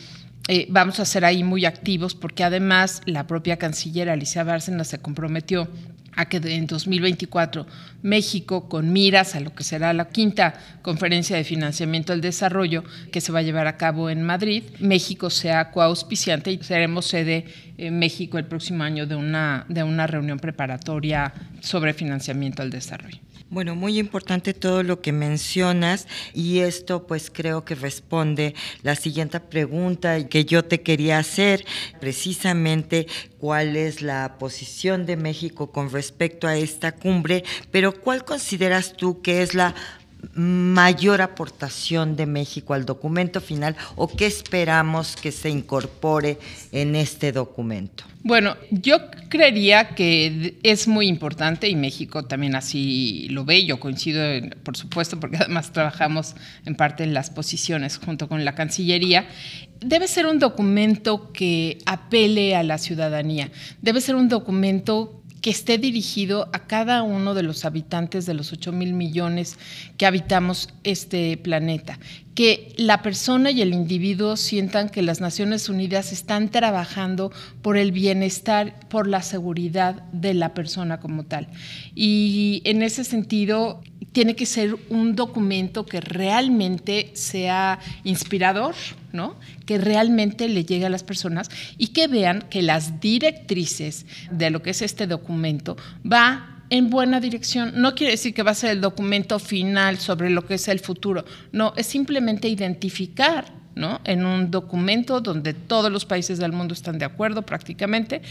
Eh, 0.50 0.65
vamos 0.69 1.00
a 1.01 1.05
ser 1.05 1.25
ahí 1.25 1.43
muy 1.43 1.65
activos 1.65 2.15
porque 2.15 2.43
además 2.45 3.01
la 3.05 3.27
propia 3.27 3.57
canciller 3.57 4.09
Alicia 4.09 4.45
Bárcena 4.45 4.86
se 4.86 5.00
comprometió 5.00 5.67
a 6.17 6.25
que 6.25 6.38
en 6.38 6.67
2024 6.67 7.65
México, 8.01 8.67
con 8.67 8.91
miras 8.91 9.36
a 9.36 9.39
lo 9.39 9.53
que 9.55 9.63
será 9.63 9.93
la 9.93 10.09
quinta 10.09 10.55
conferencia 10.81 11.38
de 11.38 11.43
financiamiento 11.43 12.12
del 12.12 12.21
desarrollo 12.21 12.83
que 13.12 13.21
se 13.21 13.31
va 13.31 13.39
a 13.39 13.43
llevar 13.43 13.67
a 13.67 13.77
cabo 13.77 14.09
en 14.09 14.24
Madrid, 14.24 14.63
México 14.79 15.29
sea 15.29 15.71
coauspiciante 15.71 16.51
y 16.51 16.57
seremos 16.62 17.05
sede 17.05 17.45
en 17.77 18.00
México 18.00 18.38
el 18.38 18.45
próximo 18.45 18.83
año 18.83 19.05
de 19.05 19.15
una, 19.15 19.65
de 19.69 19.83
una 19.83 20.07
reunión 20.07 20.39
preparatoria 20.39 21.33
sobre 21.62 21.93
financiamiento 21.93 22.63
al 22.63 22.71
desarrollo. 22.71 23.19
Bueno, 23.50 23.75
muy 23.75 23.98
importante 23.98 24.54
todo 24.54 24.84
lo 24.84 25.00
que 25.00 25.13
mencionas 25.13 26.06
y 26.34 26.60
esto 26.60 27.08
pues 27.08 27.32
creo 27.34 27.63
que 27.63 27.75
responde 27.75 28.56
la 28.84 28.94
siguiente 28.96 29.39
pregunta 29.39 30.27
que 30.27 30.44
yo 30.44 30.66
te 30.66 30.82
quería 30.82 31.20
hacer, 31.20 31.63
precisamente 32.01 33.08
cuál 33.39 33.77
es 33.77 34.01
la 34.01 34.38
posición 34.38 35.06
de 35.06 35.16
México 35.16 35.72
con 35.72 35.89
respecto 35.92 36.46
a 36.46 36.58
esta 36.58 36.92
cumbre, 36.92 37.46
pero 37.72 38.01
¿cuál 38.01 38.25
consideras 38.25 38.98
tú 38.98 39.22
que 39.22 39.42
es 39.42 39.54
la 39.54 39.74
mayor 40.33 41.21
aportación 41.21 42.15
de 42.15 42.25
México 42.25 42.74
al 42.74 42.86
documento 42.86 43.41
final 43.41 43.75
o 43.95 44.07
qué 44.07 44.25
esperamos 44.25 45.15
que 45.15 45.31
se 45.31 45.50
incorpore 45.50 46.38
en 46.71 46.95
este 46.95 47.31
documento? 47.31 48.03
Bueno, 48.24 48.57
yo 48.71 48.97
creería 49.29 49.89
que 49.89 50.57
es 50.62 50.88
muy 50.88 51.07
importante 51.07 51.69
y 51.69 51.75
México 51.75 52.25
también 52.25 52.55
así 52.55 53.27
lo 53.29 53.45
ve. 53.45 53.65
Yo 53.65 53.79
coincido, 53.79 54.21
por 54.63 54.75
supuesto, 54.75 55.19
porque 55.19 55.38
además 55.41 55.71
trabajamos 55.71 56.36
en 56.65 56.75
parte 56.75 57.03
en 57.03 57.13
las 57.13 57.29
posiciones 57.29 57.97
junto 57.97 58.27
con 58.27 58.43
la 58.43 58.53
Cancillería. 58.53 59.27
Debe 59.79 60.07
ser 60.07 60.25
un 60.25 60.39
documento 60.39 61.31
que 61.31 61.77
apele 61.86 62.55
a 62.55 62.63
la 62.63 62.77
ciudadanía. 62.77 63.50
Debe 63.81 64.01
ser 64.01 64.15
un 64.15 64.27
documento 64.27 65.16
que 65.48 65.51
esté 65.51 65.77
dirigido 65.77 66.50
a 66.51 66.68
cada 66.68 67.04
uno 67.04 67.34
de 67.34 67.42
los 67.42 67.63
habitantes 67.63 68.25
de 68.25 68.34
los 68.34 68.51
8 68.51 68.74
mil 68.74 68.92
millones 68.92 69.58
que 69.96 70.06
habitamos 70.06 70.68
este 70.84 71.38
planeta. 71.38 72.00
Que 72.38 72.72
la 72.77 73.01
persona 73.01 73.50
y 73.50 73.63
el 73.63 73.74
individuo 73.74 74.38
sientan 74.38 74.89
que 74.89 75.01
las 75.01 75.22
Naciones 75.22 75.70
Unidas 75.70 76.12
están 76.12 76.50
trabajando 76.50 77.32
por 77.63 77.77
el 77.77 77.91
bienestar, 77.91 78.79
por 78.89 79.08
la 79.08 79.24
seguridad 79.24 80.03
de 80.12 80.36
la 80.36 80.53
persona 80.53 81.00
como 81.00 81.24
tal. 81.24 81.48
Y 81.96 82.62
en 82.63 82.84
ese 82.84 83.03
sentido, 83.03 83.82
tiene 84.17 84.36
que 84.36 84.46
ser 84.48 84.75
un 84.89 85.15
documento 85.15 85.86
que 85.86 86.01
realmente 86.01 87.12
sea 87.13 87.79
inspirador, 88.03 88.74
¿no? 89.13 89.36
que 89.65 89.77
realmente 89.77 90.48
le 90.48 90.65
llegue 90.65 90.88
a 90.88 90.89
las 90.89 91.03
personas 91.03 91.50
y 91.77 91.89
que 91.89 92.08
vean 92.08 92.44
que 92.50 92.62
las 92.63 93.00
directrices 93.00 94.06
de 94.32 94.50
lo 94.50 94.63
que 94.63 94.72
es 94.72 94.82
este 94.82 95.06
documento 95.06 95.77
va 96.03 96.56
en 96.69 96.89
buena 96.89 97.19
dirección. 97.19 97.74
No 97.75 97.95
quiere 97.95 98.12
decir 98.12 98.33
que 98.33 98.43
va 98.43 98.51
a 98.51 98.55
ser 98.55 98.71
el 98.71 98.81
documento 98.81 99.39
final 99.39 99.97
sobre 99.97 100.29
lo 100.29 100.45
que 100.45 100.55
es 100.55 100.67
el 100.67 100.79
futuro, 100.79 101.25
no, 101.51 101.74
es 101.75 101.88
simplemente 101.88 102.47
identificar 102.47 103.57
en 104.03 104.25
un 104.25 104.51
documento 104.51 105.21
donde 105.21 105.53
todos 105.53 105.91
los 105.91 106.05
países 106.05 106.39
del 106.39 106.51
mundo 106.51 106.74
están 106.74 106.97
de 106.97 107.05
acuerdo 107.05 107.43
prácticamente, 107.43 108.21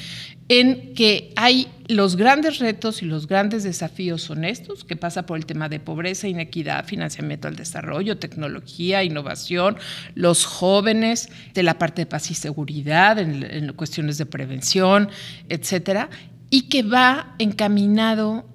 en 0.48 0.94
que 0.94 1.32
hay 1.36 1.68
los 1.88 2.16
grandes 2.16 2.58
retos 2.58 3.02
y 3.02 3.06
los 3.06 3.26
grandes 3.26 3.62
desafíos 3.62 4.22
son 4.22 4.44
estos, 4.44 4.84
que 4.84 4.96
pasa 4.96 5.24
por 5.26 5.36
el 5.38 5.46
tema 5.46 5.68
de 5.68 5.80
pobreza, 5.80 6.28
inequidad, 6.28 6.84
financiamiento 6.84 7.48
al 7.48 7.56
desarrollo, 7.56 8.18
tecnología, 8.18 9.04
innovación, 9.04 9.76
los 10.14 10.44
jóvenes, 10.44 11.28
de 11.54 11.62
la 11.62 11.78
parte 11.78 12.02
de 12.02 12.06
paz 12.06 12.30
y 12.30 12.34
seguridad, 12.34 13.18
en, 13.18 13.42
en 13.44 13.72
cuestiones 13.72 14.18
de 14.18 14.26
prevención, 14.26 15.08
etcétera, 15.48 16.10
y 16.50 16.62
que 16.62 16.82
va 16.82 17.34
encaminado 17.38 18.46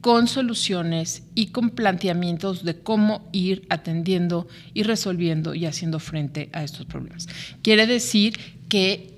con 0.00 0.28
soluciones 0.28 1.24
y 1.34 1.48
con 1.48 1.70
planteamientos 1.70 2.64
de 2.64 2.80
cómo 2.80 3.28
ir 3.32 3.66
atendiendo 3.70 4.46
y 4.72 4.84
resolviendo 4.84 5.54
y 5.54 5.66
haciendo 5.66 5.98
frente 5.98 6.48
a 6.52 6.62
estos 6.62 6.86
problemas. 6.86 7.28
Quiere 7.62 7.86
decir 7.86 8.38
que 8.68 9.16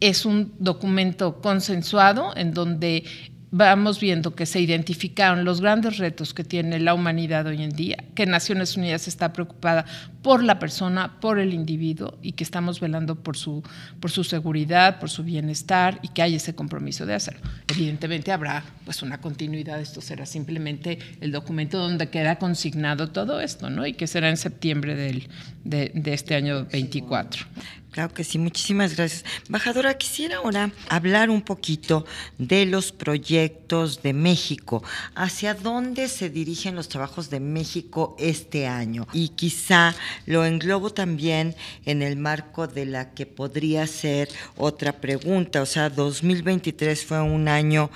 es 0.00 0.24
un 0.24 0.54
documento 0.58 1.40
consensuado 1.42 2.34
en 2.36 2.54
donde 2.54 3.04
vamos 3.50 3.98
viendo 3.98 4.34
que 4.34 4.46
se 4.46 4.60
identificaron 4.60 5.44
los 5.44 5.60
grandes 5.60 5.98
retos 5.98 6.34
que 6.34 6.44
tiene 6.44 6.78
la 6.78 6.94
humanidad 6.94 7.46
hoy 7.46 7.62
en 7.62 7.70
día, 7.70 8.04
que 8.14 8.26
Naciones 8.26 8.76
Unidas 8.76 9.08
está 9.08 9.32
preocupada 9.32 9.84
por 10.22 10.44
la 10.44 10.58
persona, 10.58 11.20
por 11.20 11.38
el 11.38 11.52
individuo 11.52 12.18
y 12.22 12.32
que 12.32 12.44
estamos 12.44 12.78
velando 12.78 13.16
por 13.16 13.36
su, 13.36 13.62
por 13.98 14.10
su 14.10 14.22
seguridad, 14.22 15.00
por 15.00 15.10
su 15.10 15.24
bienestar 15.24 15.98
y 16.02 16.08
que 16.08 16.22
hay 16.22 16.36
ese 16.36 16.54
compromiso 16.54 17.06
de 17.06 17.14
hacerlo. 17.14 17.40
Evidentemente 17.68 18.30
habrá 18.30 18.62
pues 18.84 19.02
una 19.02 19.20
continuidad, 19.20 19.80
esto 19.80 20.00
será 20.00 20.26
simplemente 20.26 20.98
el 21.20 21.32
documento 21.32 21.78
donde 21.78 22.08
queda 22.08 22.38
consignado 22.38 23.08
todo 23.08 23.40
esto, 23.40 23.70
¿no? 23.70 23.86
Y 23.86 23.94
que 23.94 24.06
será 24.06 24.28
en 24.28 24.36
septiembre 24.36 24.94
del, 24.94 25.28
de, 25.64 25.90
de 25.94 26.12
este 26.12 26.34
año 26.34 26.66
24. 26.66 27.46
Claro 27.90 28.14
que 28.14 28.22
sí, 28.22 28.38
muchísimas 28.38 28.94
gracias. 28.96 29.24
Embajadora, 29.46 29.98
quisiera 29.98 30.36
ahora 30.36 30.70
hablar 30.88 31.28
un 31.28 31.42
poquito 31.42 32.06
de 32.38 32.64
los 32.64 32.92
proyectos 32.92 34.00
de 34.02 34.12
México. 34.12 34.84
¿Hacia 35.16 35.54
dónde 35.54 36.06
se 36.06 36.30
dirigen 36.30 36.76
los 36.76 36.88
trabajos 36.88 37.30
de 37.30 37.40
México 37.40 38.14
este 38.18 38.68
año? 38.68 39.08
Y 39.12 39.30
quizá 39.30 39.96
lo 40.26 40.44
englobo 40.44 40.90
también 40.90 41.56
en 41.84 42.02
el 42.02 42.16
marco 42.16 42.68
de 42.68 42.86
la 42.86 43.10
que 43.12 43.26
podría 43.26 43.88
ser 43.88 44.28
otra 44.56 45.00
pregunta. 45.00 45.60
O 45.60 45.66
sea, 45.66 45.90
2023 45.90 47.04
fue 47.04 47.20
un 47.20 47.48
año 47.48 47.90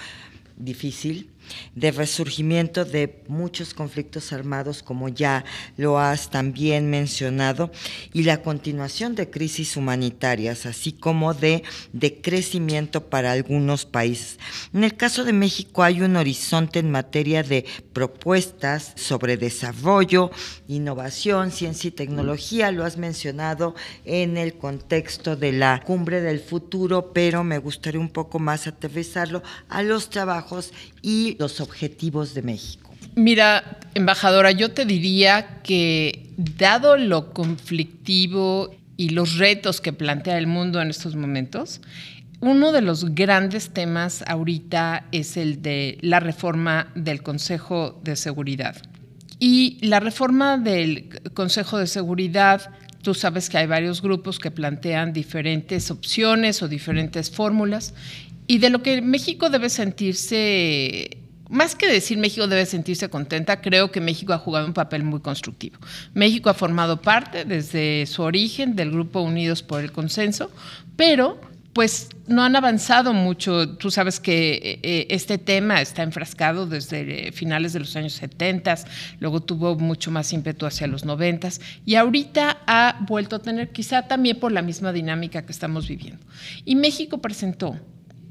difícil, 0.57 1.31
de 1.75 1.91
resurgimiento 1.91 2.85
de 2.85 3.23
muchos 3.29 3.75
conflictos 3.75 4.33
armados, 4.33 4.83
como 4.83 5.09
ya 5.09 5.45
lo 5.77 5.99
has 5.99 6.31
también 6.31 6.91
mencionado, 6.91 7.71
y 8.13 8.23
la 8.25 8.43
continuación 8.43 9.15
de 9.15 9.31
crisis 9.31 9.77
humanitarias, 9.77 10.67
así 10.67 10.93
como 10.93 11.35
de 11.35 11.63
decrecimiento 11.93 13.09
para 13.09 13.33
algunos 13.33 13.85
países. 13.85 14.39
En 14.73 14.85
el 14.85 14.97
caso 14.97 15.25
de 15.25 15.33
México 15.33 15.83
hay 15.83 16.01
un 16.01 16.17
horizonte 16.17 16.79
en 16.79 16.91
materia 16.91 17.43
de 17.43 17.65
propuestas 17.93 18.93
sobre 18.97 19.37
desarrollo, 19.37 20.31
innovación, 20.69 21.51
ciencia 21.51 21.89
y 21.89 21.93
tecnología, 21.93 22.71
lo 22.71 22.85
has 22.85 22.97
mencionado 22.97 23.75
en 24.05 24.37
el 24.37 24.55
contexto 24.55 25.37
de 25.37 25.53
la 25.53 25.83
cumbre 25.85 26.21
del 26.21 26.41
futuro, 26.41 27.13
pero 27.13 27.45
me 27.45 27.59
gustaría 27.59 28.01
un 28.01 28.09
poco 28.09 28.39
más 28.39 28.67
aterrizarlo 28.67 29.43
a 29.69 29.83
los 29.83 30.11
trabajos 30.11 30.73
y 31.03 31.34
los 31.38 31.61
objetivos 31.61 32.35
de 32.35 32.43
México? 32.43 32.91
Mira, 33.17 33.79
embajadora, 33.95 34.50
yo 34.50 34.73
te 34.73 34.85
diría 34.85 35.61
que 35.62 36.31
dado 36.37 36.97
lo 36.97 37.33
conflictivo 37.33 38.75
y 38.97 39.11
los 39.11 39.38
retos 39.38 39.81
que 39.81 39.93
plantea 39.93 40.38
el 40.38 40.47
mundo 40.47 40.81
en 40.81 40.91
estos 40.91 41.14
momentos, 41.14 41.81
uno 42.41 42.73
de 42.73 42.83
los 42.83 43.14
grandes 43.14 43.71
temas 43.71 44.23
ahorita 44.26 45.07
es 45.12 45.37
el 45.37 45.62
de 45.62 45.99
la 46.00 46.21
reforma 46.21 46.93
del 46.95 47.23
Consejo 47.23 48.00
de 48.03 48.17
Seguridad. 48.17 48.76
Y 49.38 49.79
la 49.81 50.00
reforma 50.00 50.59
del 50.59 51.09
Consejo 51.35 51.79
de 51.79 51.87
Seguridad, 51.87 52.71
tú 53.03 53.14
sabes 53.14 53.49
que 53.49 53.59
hay 53.59 53.67
varios 53.67 54.03
grupos 54.03 54.38
que 54.38 54.50
plantean 54.50 55.12
diferentes 55.12 55.91
opciones 55.91 56.62
o 56.62 56.69
diferentes 56.69 57.31
fórmulas. 57.31 57.95
Y 58.47 58.59
de 58.59 58.71
lo 58.71 58.83
que 58.83 59.00
México 59.00 59.49
debe 59.49 59.71
sentirse 59.71 61.24
más 61.49 61.75
que 61.75 61.87
decir 61.87 62.19
México 62.19 62.47
debe 62.47 62.67
sentirse 62.67 63.09
contenta, 63.09 63.61
creo 63.61 63.91
que 63.91 64.01
México 64.01 64.33
ha 64.33 64.39
jugado 64.39 64.67
un 64.67 64.73
papel 64.73 65.03
muy 65.03 65.21
constructivo. 65.21 65.79
México 66.15 66.51
ha 66.51 66.55
formado 66.55 67.01
parte 67.01 67.45
desde 67.45 68.07
su 68.07 68.23
origen 68.23 68.77
del 68.77 68.91
Grupo 68.91 69.21
Unidos 69.21 69.63
por 69.63 69.81
el 69.81 69.93
Consenso, 69.93 70.51
pero 70.97 71.41
pues 71.75 72.09
no 72.29 72.45
han 72.45 72.57
avanzado 72.57 73.13
mucho. 73.13 73.77
Tú 73.77 73.91
sabes 73.91 74.21
que 74.21 74.55
eh, 74.55 74.81
eh, 74.83 75.07
este 75.11 75.39
tema 75.39 75.83
está 75.83 76.03
enfrascado 76.03 76.67
desde 76.67 77.33
finales 77.33 77.73
de 77.73 77.81
los 77.81 77.95
años 77.97 78.15
70, 78.15 78.77
luego 79.19 79.41
tuvo 79.41 79.75
mucho 79.75 80.11
más 80.11 80.33
ímpetu 80.33 80.67
hacia 80.67 80.87
los 80.87 81.05
90 81.05 81.49
y 81.85 81.97
ahorita 81.97 82.59
ha 82.67 83.05
vuelto 83.07 83.37
a 83.37 83.39
tener, 83.41 83.71
quizá 83.71 84.07
también 84.07 84.39
por 84.39 84.53
la 84.53 84.63
misma 84.63 84.93
dinámica 84.93 85.45
que 85.45 85.53
estamos 85.53 85.89
viviendo. 85.89 86.25
Y 86.65 86.77
México 86.77 87.19
presentó 87.19 87.79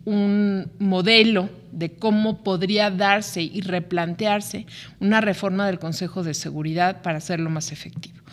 un 0.06 0.72
modelo 0.80 1.50
de 1.72 1.94
cómo 1.94 2.44
podría 2.44 2.92
darse 2.92 3.42
y 3.42 3.62
replantearse 3.62 4.66
una 5.00 5.22
reforma 5.22 5.66
del 5.68 5.80
Consejo 5.80 6.24
de 6.24 6.34
Seguridad 6.34 7.02
para 7.02 7.18
hacerlo 7.18 7.50
más 7.50 7.72
efectivo. 7.72 8.24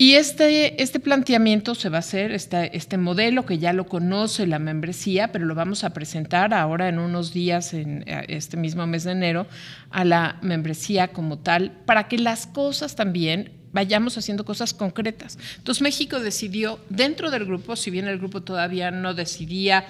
Y 0.00 0.12
este, 0.12 0.80
este 0.80 1.00
planteamiento 1.00 1.74
se 1.74 1.88
va 1.88 1.96
a 1.96 1.98
hacer, 1.98 2.30
este, 2.30 2.76
este 2.76 2.96
modelo 2.98 3.44
que 3.44 3.58
ya 3.58 3.72
lo 3.72 3.86
conoce 3.86 4.46
la 4.46 4.60
membresía, 4.60 5.32
pero 5.32 5.44
lo 5.44 5.56
vamos 5.56 5.82
a 5.82 5.92
presentar 5.92 6.54
ahora 6.54 6.88
en 6.88 7.00
unos 7.00 7.32
días, 7.32 7.74
en 7.74 8.04
este 8.06 8.56
mismo 8.56 8.86
mes 8.86 9.02
de 9.02 9.10
enero, 9.10 9.48
a 9.90 10.04
la 10.04 10.38
membresía 10.40 11.08
como 11.08 11.38
tal, 11.38 11.72
para 11.84 12.06
que 12.06 12.16
las 12.16 12.46
cosas 12.46 12.94
también 12.94 13.50
vayamos 13.72 14.16
haciendo 14.16 14.44
cosas 14.44 14.72
concretas. 14.72 15.36
Entonces 15.56 15.82
México 15.82 16.20
decidió, 16.20 16.78
dentro 16.88 17.32
del 17.32 17.44
grupo, 17.44 17.74
si 17.74 17.90
bien 17.90 18.06
el 18.06 18.18
grupo 18.18 18.40
todavía 18.40 18.92
no 18.92 19.14
decidía 19.14 19.84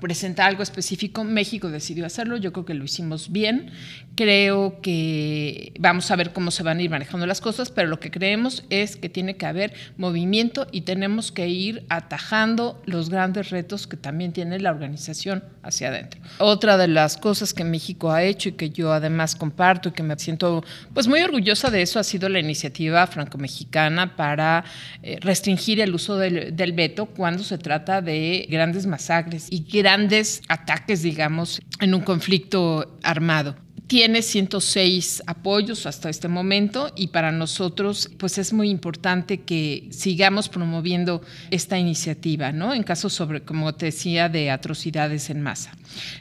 presentar 0.00 0.48
algo 0.48 0.62
específico. 0.62 1.24
México 1.24 1.70
decidió 1.70 2.06
hacerlo, 2.06 2.36
yo 2.36 2.52
creo 2.52 2.64
que 2.64 2.74
lo 2.74 2.84
hicimos 2.84 3.32
bien. 3.32 3.70
Creo 4.16 4.80
que 4.80 5.72
vamos 5.78 6.10
a 6.10 6.16
ver 6.16 6.32
cómo 6.32 6.50
se 6.50 6.62
van 6.62 6.78
a 6.78 6.82
ir 6.82 6.90
manejando 6.90 7.26
las 7.26 7.40
cosas, 7.40 7.70
pero 7.70 7.88
lo 7.88 7.98
que 7.98 8.10
creemos 8.10 8.64
es 8.70 8.96
que 8.96 9.08
tiene 9.08 9.36
que 9.36 9.46
haber 9.46 9.74
movimiento 9.96 10.66
y 10.70 10.82
tenemos 10.82 11.32
que 11.32 11.48
ir 11.48 11.84
atajando 11.88 12.82
los 12.86 13.10
grandes 13.10 13.50
retos 13.50 13.86
que 13.86 13.96
también 13.96 14.32
tiene 14.32 14.60
la 14.60 14.70
organización 14.70 15.42
hacia 15.62 15.88
adentro. 15.88 16.20
Otra 16.38 16.76
de 16.76 16.88
las 16.88 17.16
cosas 17.16 17.54
que 17.54 17.64
México 17.64 18.12
ha 18.12 18.22
hecho 18.22 18.50
y 18.50 18.52
que 18.52 18.70
yo 18.70 18.92
además 18.92 19.34
comparto 19.34 19.88
y 19.88 19.92
que 19.92 20.02
me 20.02 20.16
siento 20.18 20.64
pues 20.92 21.08
muy 21.08 21.20
orgullosa 21.20 21.70
de 21.70 21.82
eso 21.82 21.98
ha 21.98 22.04
sido 22.04 22.28
la 22.28 22.38
iniciativa 22.38 23.06
franco-mexicana 23.06 24.16
para 24.16 24.64
eh, 25.02 25.18
restringir 25.20 25.80
el 25.80 25.94
uso 25.94 26.16
del, 26.16 26.54
del 26.54 26.72
veto 26.72 27.06
cuando 27.06 27.42
se 27.42 27.58
trata 27.58 28.02
de 28.02 28.46
grandes 28.48 28.86
masacres 28.86 29.48
y 29.50 29.60
grandes 29.60 29.83
grandes 29.84 30.40
ataques, 30.48 31.02
digamos, 31.02 31.60
en 31.78 31.92
un 31.92 32.00
conflicto 32.00 32.96
armado 33.02 33.54
tiene 33.86 34.22
106 34.22 35.22
apoyos 35.26 35.84
hasta 35.84 36.08
este 36.08 36.26
momento 36.28 36.90
y 36.96 37.08
para 37.08 37.32
nosotros 37.32 38.10
pues 38.18 38.38
es 38.38 38.52
muy 38.52 38.70
importante 38.70 39.42
que 39.42 39.88
sigamos 39.90 40.48
promoviendo 40.48 41.20
esta 41.50 41.78
iniciativa, 41.78 42.50
¿no? 42.50 42.72
En 42.72 42.82
casos 42.82 43.12
sobre, 43.12 43.42
como 43.42 43.74
te 43.74 43.86
decía, 43.86 44.28
de 44.28 44.50
atrocidades 44.50 45.28
en 45.28 45.42
masa. 45.42 45.72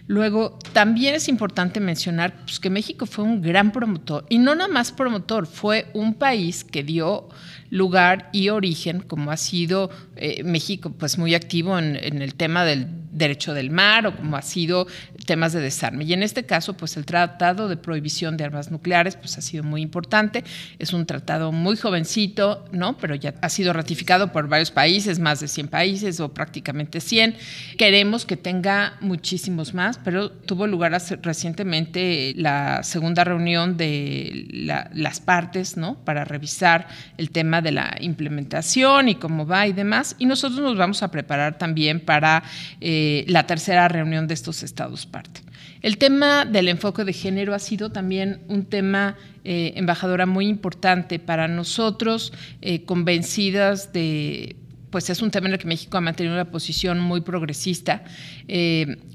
Luego, 0.08 0.60
también 0.74 1.16
es 1.16 1.30
importante 1.30 1.80
mencionar 1.80 2.36
pues, 2.44 2.60
que 2.60 2.70
México 2.70 3.06
fue 3.06 3.24
un 3.24 3.42
gran 3.42 3.72
promotor 3.72 4.26
y 4.30 4.40
no 4.40 4.56
nada 4.56 4.68
más 4.68 4.92
promotor, 4.92 5.48
fue 5.48 5.88
un 5.94 6.16
país 6.16 6.64
que 6.64 6.84
dio 6.84 7.30
lugar 7.74 8.30
y 8.32 8.50
origen, 8.50 9.02
como 9.02 9.32
ha 9.32 9.38
sido 9.38 9.90
eh, 10.16 10.44
México, 10.44 10.94
pues 10.96 11.18
muy 11.18 11.34
activo 11.34 11.80
en, 11.80 11.98
en, 12.00 12.22
el 12.22 12.36
tema 12.36 12.66
del 12.66 12.88
derecho 13.12 13.54
del 13.56 13.72
mar 13.72 14.06
o 14.06 14.16
como 14.16 14.38
ha 14.38 14.44
sido 14.44 14.86
temas 15.26 15.54
de 15.54 15.62
desarme. 15.62 16.04
Y 16.04 16.14
en 16.14 16.22
este 16.22 16.46
caso, 16.46 16.76
pues 16.76 16.98
el 16.98 17.06
Tratado 17.06 17.68
de 17.68 17.78
Prohibición 17.78 18.38
de 18.38 18.44
Armas 18.44 18.70
Nucleares, 18.70 19.16
pues 19.16 19.38
ha 19.38 19.42
sido 19.42 19.64
muy 19.64 19.82
importante. 19.82 20.44
Es 20.78 20.94
un 20.94 21.08
tratado 21.08 21.52
muy 21.52 21.76
jovencito, 21.76 22.66
¿no? 22.72 22.98
Pero 22.98 23.16
ya 23.16 23.34
ha 23.42 23.50
sido 23.50 23.74
ratificado 23.74 24.32
por 24.32 24.48
varios 24.48 24.70
países, 24.70 25.18
más 25.20 25.40
de 25.40 25.48
100 25.48 25.68
países 25.70 26.20
o 26.20 26.34
prácticamente 26.34 27.00
100. 27.00 27.36
Queremos 27.78 28.26
que 28.26 28.38
tenga 28.38 28.98
muchísimos 29.02 29.74
más, 29.74 30.00
pero 30.04 30.30
tuvo 30.30 30.68
lugar 30.68 30.94
hace, 30.94 31.16
recientemente 31.16 32.34
la 32.36 32.84
segunda 32.84 33.24
reunión 33.24 33.78
de 33.78 34.48
la, 34.52 34.92
las 34.94 35.20
partes, 35.20 35.78
¿no? 35.78 35.96
Para 36.04 36.24
revisar 36.24 36.88
el 37.18 37.32
tema 37.32 37.63
de 37.64 37.72
la 37.72 37.98
implementación 38.00 39.10
y 39.10 39.16
cómo 39.16 39.48
va 39.48 39.66
y 39.68 39.74
demás. 39.74 40.16
Y 40.20 40.26
nosotros 40.26 40.62
nos 40.62 40.78
vamos 40.78 41.02
a 41.02 41.10
preparar 41.10 41.58
también 41.58 42.00
para 42.00 42.44
eh, 42.82 43.26
la 43.28 43.48
tercera 43.48 43.88
reunión 43.88 44.28
de 44.28 44.34
estos 44.34 44.62
estados 44.64 45.06
parte. 45.06 45.42
El 45.82 45.98
tema 45.98 46.46
del 46.46 46.68
enfoque 46.68 47.04
de 47.04 47.14
género 47.14 47.54
ha 47.54 47.60
sido 47.60 47.92
también 47.92 48.42
un 48.48 48.66
tema, 48.66 49.18
eh, 49.44 49.74
embajadora, 49.76 50.26
muy 50.26 50.48
importante 50.48 51.20
para 51.20 51.48
nosotros, 51.48 52.32
eh, 52.62 52.84
convencidas 52.86 53.92
de 53.92 54.58
pues 54.90 55.10
es 55.10 55.24
un 55.24 55.32
tema 55.32 55.48
en 55.48 55.54
el 55.54 55.60
que 55.60 55.66
México 55.66 55.98
ha 55.98 56.02
mantenido 56.02 56.36
una 56.36 56.52
posición 56.52 57.00
muy 57.00 57.22
progresista, 57.22 58.04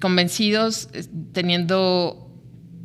convencidos 0.00 0.88
teniendo 1.33 2.28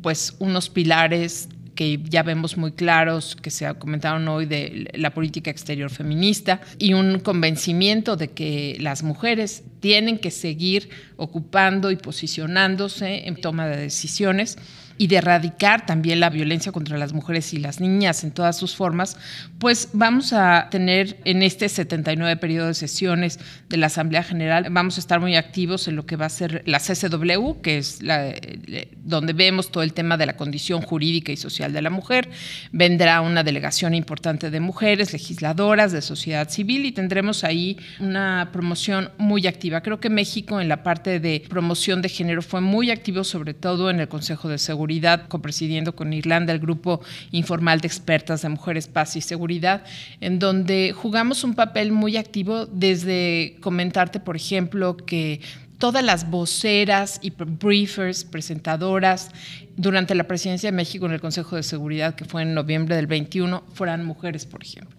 pues 0.00 0.36
unos 0.38 0.70
pilares 0.70 1.48
que 1.74 2.00
ya 2.04 2.22
vemos 2.22 2.56
muy 2.56 2.72
claros, 2.72 3.36
que 3.36 3.50
se 3.50 3.72
comentaron 3.74 4.26
hoy 4.28 4.46
de 4.46 4.90
la 4.94 5.12
política 5.12 5.50
exterior 5.50 5.90
feminista, 5.90 6.60
y 6.78 6.94
un 6.94 7.20
convencimiento 7.20 8.16
de 8.16 8.28
que 8.28 8.76
las 8.80 9.02
mujeres 9.02 9.64
tienen 9.80 10.18
que 10.18 10.30
seguir 10.30 10.88
ocupando 11.16 11.90
y 11.90 11.96
posicionándose 11.96 13.26
en 13.26 13.36
toma 13.36 13.66
de 13.66 13.76
decisiones 13.76 14.56
y 14.96 15.08
de 15.08 15.16
erradicar 15.16 15.86
también 15.86 16.20
la 16.20 16.30
violencia 16.30 16.72
contra 16.72 16.96
las 16.98 17.12
mujeres 17.12 17.52
y 17.52 17.58
las 17.58 17.80
niñas 17.80 18.22
en 18.22 18.30
todas 18.30 18.56
sus 18.56 18.76
formas, 18.76 19.16
pues 19.58 19.88
vamos 19.92 20.32
a 20.32 20.68
tener 20.70 21.18
en 21.24 21.42
este 21.42 21.68
79 21.68 22.36
periodo 22.36 22.68
de 22.68 22.74
sesiones 22.74 23.40
de 23.68 23.76
la 23.76 23.86
Asamblea 23.86 24.22
General, 24.22 24.66
vamos 24.70 24.96
a 24.96 25.00
estar 25.00 25.20
muy 25.20 25.36
activos 25.36 25.88
en 25.88 25.96
lo 25.96 26.06
que 26.06 26.16
va 26.16 26.26
a 26.26 26.30
ser 26.30 26.62
la 26.66 26.78
CCW, 26.78 27.60
que 27.60 27.78
es 27.78 28.02
la, 28.02 28.28
eh, 28.28 28.88
donde 29.02 29.32
vemos 29.32 29.72
todo 29.72 29.82
el 29.82 29.92
tema 29.92 30.16
de 30.16 30.26
la 30.26 30.36
condición 30.36 30.80
jurídica 30.80 31.32
y 31.32 31.36
social 31.36 31.72
de 31.72 31.82
la 31.82 31.90
mujer. 31.90 32.28
Vendrá 32.70 33.20
una 33.20 33.42
delegación 33.42 33.94
importante 33.94 34.50
de 34.50 34.60
mujeres, 34.60 35.12
legisladoras, 35.12 35.92
de 35.92 36.02
sociedad 36.02 36.48
civil 36.48 36.84
y 36.84 36.92
tendremos 36.92 37.42
ahí 37.42 37.78
una 37.98 38.50
promoción 38.52 39.10
muy 39.18 39.46
activa. 39.46 39.80
Creo 39.80 39.98
que 39.98 40.10
México 40.10 40.60
en 40.60 40.68
la 40.68 40.82
parte 40.82 41.18
de 41.18 41.44
promoción 41.48 42.00
de 42.00 42.08
género 42.08 42.42
fue 42.42 42.60
muy 42.60 42.90
activo, 42.90 43.24
sobre 43.24 43.54
todo 43.54 43.90
en 43.90 44.00
el 44.00 44.08
Consejo 44.08 44.48
de 44.48 44.58
Seguridad 44.58 44.83
Seguridad, 44.84 45.28
copresidiendo 45.28 45.96
con 45.96 46.12
Irlanda 46.12 46.52
el 46.52 46.58
grupo 46.58 47.00
informal 47.30 47.80
de 47.80 47.86
expertas 47.86 48.42
de 48.42 48.50
mujeres, 48.50 48.86
paz 48.86 49.16
y 49.16 49.22
seguridad, 49.22 49.82
en 50.20 50.38
donde 50.38 50.92
jugamos 50.94 51.42
un 51.42 51.54
papel 51.54 51.90
muy 51.90 52.18
activo 52.18 52.66
desde 52.66 53.56
comentarte, 53.62 54.20
por 54.20 54.36
ejemplo, 54.36 54.98
que 54.98 55.40
todas 55.78 56.04
las 56.04 56.30
voceras 56.30 57.18
y 57.22 57.30
briefers, 57.30 58.24
presentadoras 58.24 59.30
durante 59.76 60.14
la 60.14 60.24
presidencia 60.24 60.70
de 60.70 60.76
México 60.76 61.06
en 61.06 61.12
el 61.12 61.20
Consejo 61.20 61.56
de 61.56 61.62
Seguridad, 61.62 62.14
que 62.14 62.24
fue 62.24 62.42
en 62.42 62.54
noviembre 62.54 62.94
del 62.94 63.06
21, 63.06 63.64
fueran 63.74 64.04
mujeres, 64.04 64.46
por 64.46 64.62
ejemplo. 64.62 64.96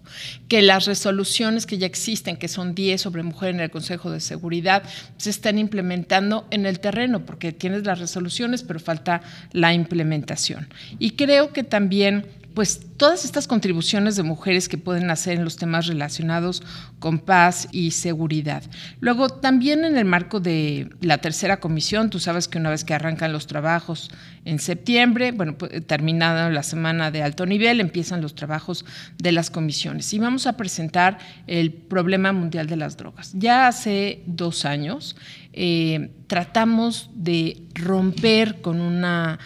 Que 0.47 0.61
las 0.61 0.85
resoluciones 0.85 1.65
que 1.65 1.77
ya 1.77 1.87
existen, 1.87 2.37
que 2.37 2.47
son 2.47 2.75
10 2.75 2.99
sobre 2.99 3.23
mujer 3.23 3.55
en 3.55 3.61
el 3.61 3.71
Consejo 3.71 4.11
de 4.11 4.19
Seguridad, 4.19 4.83
se 5.17 5.29
están 5.29 5.57
implementando 5.59 6.45
en 6.51 6.65
el 6.65 6.79
terreno, 6.79 7.25
porque 7.25 7.53
tienes 7.53 7.85
las 7.85 7.99
resoluciones, 7.99 8.63
pero 8.63 8.79
falta 8.79 9.21
la 9.53 9.73
implementación. 9.73 10.67
Y 10.99 11.11
creo 11.11 11.53
que 11.53 11.63
también 11.63 12.25
pues 12.55 12.79
todas 12.95 13.25
estas 13.25 13.47
contribuciones 13.47 14.15
de 14.15 14.23
mujeres 14.23 14.69
que 14.69 14.77
pueden 14.77 15.11
hacer 15.11 15.37
en 15.37 15.43
los 15.43 15.57
temas 15.57 15.87
relacionados 15.87 16.63
con 16.99 17.19
paz 17.19 17.67
y 17.73 17.91
seguridad. 17.91 18.63
Luego, 19.01 19.29
también 19.29 19.83
en 19.83 19.97
el 19.97 20.05
marco 20.05 20.39
de 20.39 20.89
la 21.01 21.17
tercera 21.19 21.59
comisión, 21.59 22.09
tú 22.09 22.19
sabes 22.19 22.47
que 22.47 22.57
una 22.57 22.69
vez 22.69 22.85
que 22.85 22.93
arrancan 22.93 23.33
los 23.33 23.45
trabajos 23.45 24.09
en 24.45 24.59
septiembre, 24.59 25.33
bueno, 25.33 25.57
pues, 25.57 25.85
terminada 25.85 26.49
la 26.49 26.63
semana 26.63 27.11
de 27.11 27.21
alto 27.21 27.45
nivel, 27.45 27.81
empiezan 27.81 28.21
los 28.21 28.35
trabajos 28.35 28.85
de 29.17 29.33
las 29.33 29.49
comisiones. 29.49 30.13
Y 30.13 30.19
vamos 30.19 30.47
a 30.47 30.55
presentar 30.55 31.17
el 31.47 31.73
problema 31.73 32.31
mundial 32.31 32.67
de 32.67 32.77
las 32.77 32.95
drogas. 32.95 33.33
Ya 33.33 33.67
hace 33.67 34.23
dos 34.27 34.63
años 34.63 35.17
eh, 35.51 36.11
tratamos 36.27 37.09
de 37.13 37.63
romper 37.73 38.61
con 38.61 38.79
una 38.79 39.39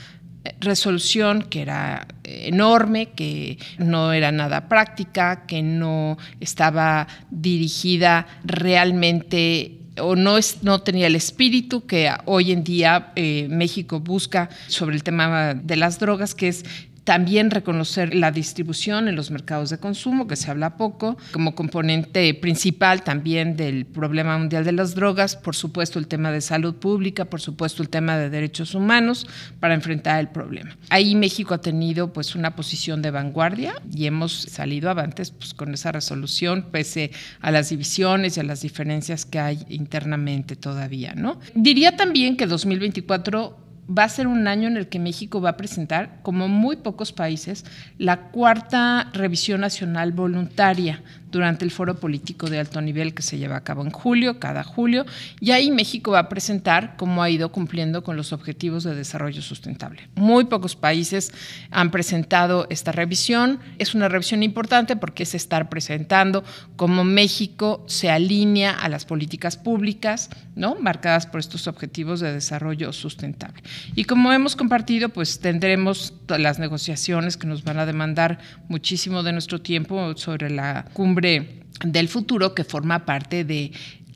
resolución 0.60 1.43
que 1.43 1.62
era 1.62 2.08
enorme, 2.23 3.08
que 3.08 3.58
no 3.78 4.13
era 4.13 4.32
nada 4.32 4.69
práctica, 4.69 5.45
que 5.45 5.62
no 5.62 6.17
estaba 6.39 7.08
dirigida 7.30 8.28
realmente 8.43 9.80
o 10.02 10.15
no, 10.15 10.38
es, 10.38 10.63
no 10.63 10.82
tenía 10.82 11.08
el 11.08 11.15
espíritu 11.15 11.86
que 11.86 12.12
hoy 12.25 12.52
en 12.52 12.63
día 12.63 13.12
eh, 13.15 13.47
México 13.49 13.99
busca 13.99 14.49
sobre 14.67 14.95
el 14.95 15.04
tema 15.04 15.54
de 15.54 15.75
las 15.75 15.99
drogas, 15.99 16.36
que 16.36 16.47
es 16.47 16.63
también 17.10 17.50
reconocer 17.50 18.13
la 18.13 18.32
distribución 18.32 19.08
en 19.08 19.15
los 19.15 19.32
mercados 19.32 19.72
de 19.72 19.80
consumo, 19.80 20.28
que 20.28 20.36
se 20.36 20.52
habla 20.52 20.78
poco, 20.78 21.17
como 21.32 21.56
componente 21.56 22.32
principal 22.36 23.02
también 23.02 23.58
del 23.58 23.88
problema 23.88 24.38
mundial 24.38 24.63
de 24.63 24.74
las 24.74 24.93
drogas, 24.93 25.36
por 25.36 25.56
supuesto 25.56 25.98
el 25.98 26.06
tema 26.06 26.32
de 26.32 26.39
salud 26.39 26.76
pública, 26.76 27.26
por 27.26 27.41
supuesto 27.41 27.82
el 27.82 27.89
tema 27.89 28.15
de 28.15 28.30
derechos 28.30 28.76
humanos 28.76 29.26
para 29.60 29.74
enfrentar 29.74 30.19
el 30.19 30.28
problema. 30.28 30.78
Ahí 30.91 31.15
México 31.15 31.56
ha 31.56 31.62
tenido 31.62 32.13
pues 32.13 32.36
una 32.36 32.56
posición 32.56 33.02
de 33.02 33.10
vanguardia 33.10 33.74
y 33.91 34.06
hemos 34.06 34.32
salido 34.32 34.91
avantes 34.91 35.32
pues, 35.32 35.56
con 35.56 35.74
esa 35.74 35.91
resolución 35.91 36.67
pese 36.72 37.10
a 37.41 37.50
las 37.50 37.69
divisiones 37.69 38.38
y 38.38 38.41
a 38.41 38.43
las 38.43 38.62
diferencias 38.62 39.26
que 39.26 39.39
hay 39.39 39.65
internamente 39.69 40.56
todavía, 40.56 41.15
¿no? 41.15 41.39
Diría 41.56 41.95
también 41.95 42.38
que 42.38 42.45
2024 42.45 43.69
va 43.89 44.04
a 44.04 44.10
ser 44.10 44.28
un 44.28 44.47
año 44.47 44.67
en 44.67 44.78
el 44.78 44.88
que 44.88 44.99
México 44.99 45.41
va 45.41 45.52
a 45.52 45.58
presentar, 45.58 46.19
como 46.21 46.47
muy 46.47 46.78
pocos 46.78 47.12
países, 47.12 47.65
la 47.97 48.30
cuarta 48.30 49.10
revisión 49.13 49.62
nacional 49.62 50.12
voluntaria 50.12 51.02
durante 51.32 51.65
el 51.65 51.72
foro 51.72 52.00
político 52.00 52.50
de 52.50 52.60
alto 52.60 52.82
nivel 52.82 53.13
que 53.13 53.22
se 53.22 53.38
lleva 53.38 53.58
a 53.58 53.63
cabo 53.63 53.84
en 53.84 53.92
julio, 53.92 54.39
cada 54.39 54.63
julio, 54.63 55.06
y 55.39 55.52
ahí 55.52 55.72
México 55.72 56.12
va 56.12 56.20
a 56.20 56.30
presentar 56.30 56.96
cómo 56.98 57.22
ha 57.22 57.30
ido 57.30 57.52
cumpliendo 57.52 58.04
con 58.04 58.18
los 58.18 58.34
objetivos 58.34 58.84
de 58.84 58.96
desarrollo 58.96 59.42
sustentable. 59.42 60.10
Muy 60.15 60.46
pocos 60.46 60.76
países 60.76 61.32
han 61.72 61.92
presentado 61.92 62.68
esta 62.70 62.92
revisión. 62.92 63.60
Es 63.78 63.96
una 63.96 64.10
revisión 64.10 64.44
importante 64.44 64.96
porque 64.96 65.24
es 65.24 65.36
estar 65.36 65.70
presentando 65.70 66.44
cómo 66.76 67.04
México 67.04 67.84
se 67.88 68.10
alinea 68.10 68.72
a 68.72 68.89
las 68.89 69.06
políticas 69.06 69.58
públicas, 69.58 70.30
¿no? 70.56 70.76
marcadas 70.76 71.26
por 71.26 71.39
estos 71.39 71.68
objetivos 71.68 72.20
de 72.20 72.34
desarrollo 72.34 72.92
sustentable. 72.94 73.62
Y 73.96 74.06
como 74.06 74.32
hemos 74.34 74.56
compartido, 74.56 75.10
pues 75.10 75.39
tendremos 75.39 76.13
las 76.28 76.60
negociaciones 76.60 77.38
que 77.38 77.48
nos 77.48 77.63
van 77.63 77.80
a 77.80 77.86
demandar 77.86 78.39
muchísimo 78.68 79.24
de 79.24 79.34
nuestro 79.34 79.62
tiempo 79.62 80.15
sobre 80.15 80.50
la 80.50 80.86
cumbre 80.94 81.19
del 81.22 82.08
futuro 82.08 82.54
que 82.54 82.64
forma 82.64 83.06
parte 83.06 83.44
de 83.44 83.72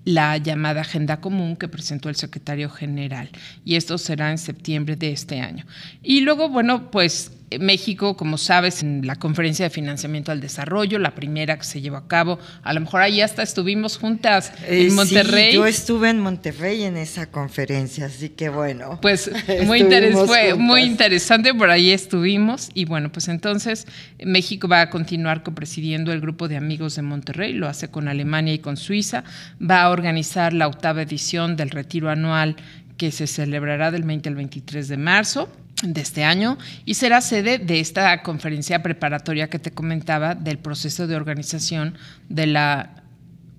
la 0.06 0.38
llamada 0.38 0.82
Agenda 0.82 1.22
Común 1.22 1.56
que 1.56 1.68
presentó 1.68 2.10
el 2.10 2.16
secretario 2.16 2.70
general. 2.70 3.30
Y 3.64 3.76
esto 3.76 3.98
será 3.98 4.32
en 4.32 4.38
septiembre 4.38 4.96
de 4.96 5.12
este 5.12 5.40
año. 5.40 5.66
Y 6.02 6.22
luego, 6.22 6.50
bueno, 6.50 6.92
pues 6.92 7.32
México, 7.60 8.16
como 8.16 8.38
sabes, 8.38 8.84
en 8.84 9.06
la 9.06 9.16
conferencia 9.16 9.66
de 9.66 9.70
financiamiento 9.70 10.32
al 10.32 10.42
desarrollo, 10.42 11.00
la 11.00 11.16
primera 11.16 11.58
que 11.58 11.64
se 11.64 11.82
llevó 11.82 11.98
a 11.98 12.08
cabo, 12.08 12.40
a 12.64 12.74
lo 12.74 12.82
mejor 12.82 13.02
ahí 13.02 13.22
hasta 13.22 13.44
estuvimos 13.44 13.98
juntas 13.98 14.52
en 14.68 14.88
eh, 14.88 14.92
Monterrey. 14.92 15.52
Sí, 15.52 15.58
yo 15.58 15.66
estuve 15.66 16.10
en 16.10 16.20
Monterrey 16.20 16.84
en 16.84 16.98
esa 16.98 17.30
conferencia, 17.32 18.06
así 18.06 18.30
que 18.30 18.50
bueno. 18.50 19.00
Pues 19.02 19.32
muy 19.66 19.84
fue 20.26 20.56
muy 20.56 20.84
interesante, 20.84 21.54
por 21.54 21.70
ahí 21.70 21.92
estuvimos 21.92 22.70
y 22.74 22.86
bueno, 22.86 23.12
pues 23.12 23.28
entonces 23.28 23.88
México 24.24 24.68
va 24.68 24.82
a 24.82 24.90
continuar 24.90 25.44
copresidiendo 25.44 26.12
el 26.12 26.22
grupo 26.22 26.48
de 26.48 26.58
amigos 26.58 26.96
de 26.96 27.02
Monterrey, 27.02 27.54
lo 27.54 27.68
hace 27.68 27.90
con 27.90 28.08
Alemania 28.08 28.54
y 28.54 28.60
con 28.60 28.78
Suiza, 28.78 29.24
va 29.62 29.84
a 29.84 29.90
organizar 29.90 30.54
la 30.54 30.68
octava 30.68 31.02
edición 31.02 31.56
del 31.56 31.70
retiro 31.70 32.10
anual 32.10 32.56
que 32.98 33.12
se 33.12 33.28
celebrará 33.28 33.92
del 33.92 34.04
20 34.04 34.30
al 34.30 34.36
23 34.36 34.88
de 34.88 34.98
marzo 34.98 35.50
de 35.84 36.02
este 36.02 36.24
año 36.24 36.58
y 36.86 36.94
será 36.94 37.22
sede 37.22 37.58
de 37.58 37.80
esta 37.80 38.22
conferencia 38.24 38.82
preparatoria 38.82 39.50
que 39.50 39.60
te 39.60 39.72
comentaba 39.72 40.36
del 40.36 40.58
proceso 40.58 41.08
de 41.08 41.16
organización 41.16 41.98
de 42.30 42.48
la 42.48 43.04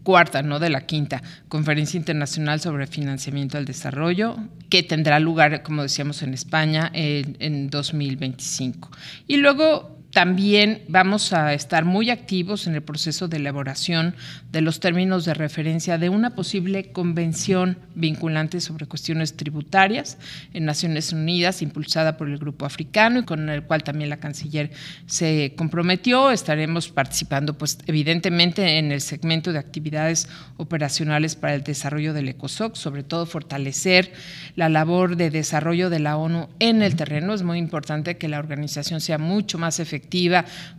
cuarta, 0.05 0.43
no 0.43 0.61
de 0.61 0.71
la 0.71 0.87
quinta, 0.87 1.23
Conferencia 1.49 1.99
Internacional 1.99 2.61
sobre 2.61 2.87
Financiamiento 2.87 3.59
al 3.59 3.65
Desarrollo, 3.65 4.37
que 4.69 4.83
tendrá 4.83 5.19
lugar, 5.19 5.63
como 5.63 5.83
decíamos, 5.83 6.23
en 6.23 6.35
España 6.35 6.91
en, 6.93 7.37
en 7.41 7.71
2025. 7.71 8.91
Y 9.27 9.39
luego 9.39 9.94
también 10.15 10.83
vamos 10.87 11.33
a 11.33 11.55
estar 11.55 11.85
muy 11.85 12.09
activos 12.09 12.69
en 12.69 12.77
el 12.77 12.83
proceso 12.83 13.27
de 13.27 13.39
elaboración 13.39 14.15
de 14.53 14.61
los 14.61 14.79
términos 14.79 15.25
de 15.25 15.35
referencia 15.35 15.99
de 15.99 16.09
una 16.09 16.37
posible 16.37 16.93
convención 16.93 17.79
vinculante 17.97 18.61
sobre 18.61 18.87
cuestiones 18.87 19.37
tributarias 19.37 20.17
en 20.53 20.67
Naciones 20.67 21.13
Unidas, 21.13 21.63
impulsada 21.63 22.17
por 22.17 22.31
el 22.31 22.39
Grupo 22.39 22.65
Africano 22.65 23.19
y 23.19 23.25
con 23.25 23.49
el 23.49 23.65
cual 23.65 23.83
también 23.83 24.09
la 24.09 24.19
canciller 24.19 24.71
se 25.07 25.53
comprometió. 25.57 26.31
Estaremos 26.31 26.91
participando, 26.91 27.59
pues, 27.59 27.79
evidentemente, 27.87 28.79
en 28.79 28.93
el 28.93 29.01
segmento 29.01 29.53
de 29.53 29.59
actividades 29.59 30.29
operacionales 30.59 31.35
para 31.35 31.57
el 31.57 31.65
desarrollo 31.65 32.15
del 32.15 32.29
ECOSOC, 32.29 32.77
sobre 32.77 33.03
todo 33.03 33.27
fortalecer 33.27 34.13
la 34.55 34.69
labor 34.69 35.17
de 35.17 35.31
desarrollo 35.31 35.91
de 35.91 35.99
la 35.99 36.17
ONU 36.17 36.49
en 36.61 36.83
el 36.83 36.95
terreno. 36.95 37.35
Es 37.35 37.43
muy 37.43 37.59
importante 37.59 38.17
que 38.17 38.29
la 38.29 38.39
organización 38.39 39.01
sea 39.01 39.19
mucho 39.19 39.59
más 39.59 39.81
efectiva 39.81 40.04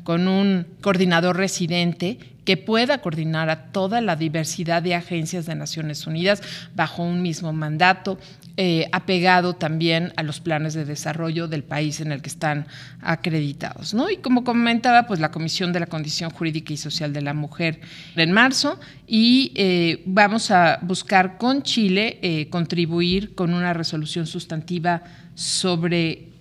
con 0.04 0.28
un 0.28 0.68
coordinador 0.82 1.38
residente 1.38 2.20
que 2.46 2.58
pueda 2.58 3.00
coordinar 3.00 3.50
a 3.50 3.72
toda 3.72 4.00
la 4.00 4.16
diversidad 4.16 4.82
de 4.82 4.96
agencias 4.96 5.46
de 5.46 5.56
Naciones 5.56 6.08
Unidas 6.08 6.42
bajo 6.76 7.04
un 7.04 7.22
mismo 7.22 7.52
mandato, 7.52 8.20
eh, 8.58 8.88
apegado 8.94 9.56
también 9.56 10.14
a 10.16 10.24
los 10.24 10.40
planes 10.40 10.74
de 10.76 10.86
desarrollo 10.86 11.48
del 11.48 11.64
país 11.64 12.00
en 12.00 12.12
el 12.12 12.22
que 12.22 12.30
están 12.30 12.68
acreditados. 13.02 13.94
¿no? 13.94 14.10
Y 14.10 14.18
como 14.18 14.46
comentaba, 14.46 15.08
pues 15.08 15.20
la 15.20 15.32
Comisión 15.32 15.74
de 15.74 15.82
la 15.82 15.88
Condición 15.88 16.30
Jurídica 16.30 16.72
y 16.72 16.78
Social 16.78 17.12
de 17.12 17.22
la 17.22 17.34
Mujer 17.34 17.82
en 18.16 18.32
marzo 18.32 18.80
y 19.08 19.52
eh, 19.56 20.04
vamos 20.06 20.52
a 20.52 20.80
buscar 20.84 21.38
con 21.38 21.64
Chile 21.64 22.20
eh, 22.22 22.48
contribuir 22.50 23.36
con 23.36 23.54
una 23.54 23.74
resolución 23.74 24.28
sustantiva 24.28 25.02
sobre 25.34 26.35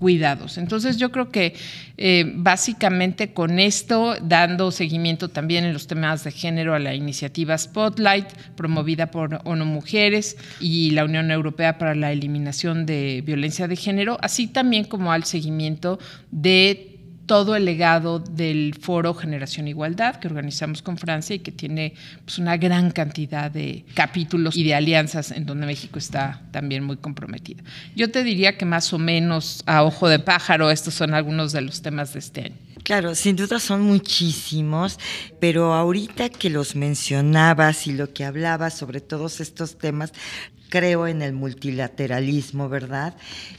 cuidados. 0.00 0.58
Entonces 0.58 0.96
yo 0.96 1.12
creo 1.12 1.30
que 1.30 1.54
eh, 1.98 2.32
básicamente 2.34 3.32
con 3.32 3.60
esto, 3.60 4.16
dando 4.22 4.72
seguimiento 4.72 5.28
también 5.28 5.64
en 5.64 5.74
los 5.74 5.86
temas 5.86 6.24
de 6.24 6.32
género 6.32 6.74
a 6.74 6.78
la 6.78 6.94
iniciativa 6.94 7.56
Spotlight, 7.56 8.26
promovida 8.56 9.10
por 9.10 9.42
ONU 9.44 9.66
Mujeres 9.66 10.38
y 10.58 10.90
la 10.92 11.04
Unión 11.04 11.30
Europea 11.30 11.76
para 11.76 11.94
la 11.94 12.10
Eliminación 12.10 12.86
de 12.86 13.22
Violencia 13.24 13.68
de 13.68 13.76
Género, 13.76 14.16
así 14.22 14.46
también 14.46 14.84
como 14.84 15.12
al 15.12 15.24
seguimiento 15.24 15.98
de 16.30 16.89
todo 17.30 17.54
el 17.54 17.64
legado 17.64 18.18
del 18.18 18.74
foro 18.74 19.14
Generación 19.14 19.68
Igualdad 19.68 20.16
que 20.16 20.26
organizamos 20.26 20.82
con 20.82 20.98
Francia 20.98 21.36
y 21.36 21.38
que 21.38 21.52
tiene 21.52 21.94
pues, 22.24 22.38
una 22.38 22.56
gran 22.56 22.90
cantidad 22.90 23.52
de 23.52 23.84
capítulos 23.94 24.56
y 24.56 24.64
de 24.64 24.74
alianzas 24.74 25.30
en 25.30 25.46
donde 25.46 25.64
México 25.64 26.00
está 26.00 26.42
también 26.50 26.82
muy 26.82 26.96
comprometido. 26.96 27.62
Yo 27.94 28.10
te 28.10 28.24
diría 28.24 28.58
que 28.58 28.64
más 28.64 28.92
o 28.92 28.98
menos 28.98 29.62
a 29.66 29.84
ojo 29.84 30.08
de 30.08 30.18
pájaro 30.18 30.72
estos 30.72 30.94
son 30.94 31.14
algunos 31.14 31.52
de 31.52 31.60
los 31.60 31.82
temas 31.82 32.14
de 32.14 32.18
este 32.18 32.40
año. 32.46 32.69
Claro, 32.90 33.14
sin 33.14 33.36
duda 33.36 33.60
son 33.60 33.82
muchísimos, 33.82 34.98
pero 35.38 35.74
ahorita 35.74 36.28
que 36.28 36.50
los 36.50 36.74
mencionabas 36.74 37.86
y 37.86 37.92
lo 37.92 38.12
que 38.12 38.24
hablabas 38.24 38.74
sobre 38.76 39.00
todos 39.00 39.40
estos 39.40 39.78
temas, 39.78 40.12
creo 40.70 41.06
en 41.06 41.22
el 41.22 41.32
multilateralismo, 41.32 42.68
¿verdad? 42.68 43.14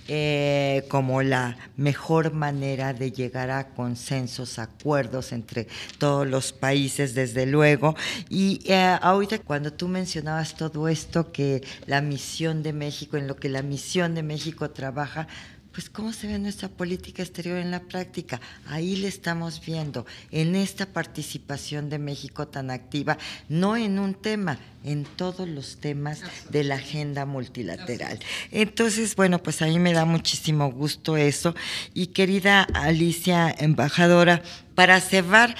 Eh, 0.10 0.84
como 0.90 1.22
la 1.22 1.58
mejor 1.78 2.34
manera 2.34 2.94
de 2.94 3.14
llegar 3.14 3.52
a 3.52 3.70
consensos, 3.70 4.60
acuerdos 4.60 5.32
entre 5.32 5.70
todos 5.98 6.28
los 6.28 6.52
países, 6.52 7.14
desde 7.14 7.46
luego. 7.46 7.96
Y 8.30 8.60
eh, 8.66 8.98
ahorita 9.02 9.40
cuando 9.40 9.72
tú 9.72 9.88
mencionabas 9.88 10.56
todo 10.56 10.90
esto, 10.90 11.32
que 11.32 11.64
la 11.86 12.02
misión 12.02 12.64
de 12.64 12.74
México, 12.74 13.16
en 13.16 13.28
lo 13.28 13.38
que 13.38 13.48
la 13.48 13.62
misión 13.62 14.14
de 14.14 14.24
México 14.24 14.72
trabaja, 14.72 15.30
pues 15.72 15.90
cómo 15.90 16.12
se 16.12 16.28
ve 16.28 16.38
nuestra 16.38 16.68
política 16.68 17.24
exterior 17.24 17.58
en 17.58 17.72
la 17.72 17.82
práctica. 17.82 18.42
Ahí 18.68 18.98
le 18.98 19.08
estamos 19.08 19.66
viendo, 19.66 20.06
en 20.32 20.56
esta 20.56 20.86
participación 20.86 21.90
de 21.90 22.00
México 22.00 22.48
tan 22.48 22.72
activa, 22.72 23.18
no 23.48 23.78
en 23.78 24.00
un 24.00 24.14
tema, 24.14 24.60
en 24.84 25.06
todos 25.06 25.48
los 25.48 25.78
temas 25.78 26.22
de 26.50 26.64
la 26.64 26.76
agenda 26.76 27.26
multilateral. 27.26 28.20
Entonces, 28.52 29.16
bueno, 29.16 29.42
pues 29.42 29.62
a 29.62 29.68
mí 29.68 29.80
me 29.80 29.94
da 29.94 30.06
muchísimo 30.06 30.72
gusto 30.72 31.18
eso. 31.18 31.56
Y 31.94 32.08
querida 32.08 32.64
Alicia, 32.64 33.54
embajadora, 33.58 34.42
para 34.76 35.00
cerrar, 35.00 35.56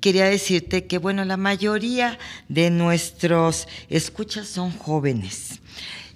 quería 0.00 0.24
decirte 0.24 0.86
que, 0.86 0.98
bueno, 0.98 1.24
la 1.24 1.36
mayoría 1.36 2.18
de 2.48 2.70
nuestros 2.70 3.68
escuchas 3.88 4.48
son 4.48 4.72
jóvenes. 4.72 5.60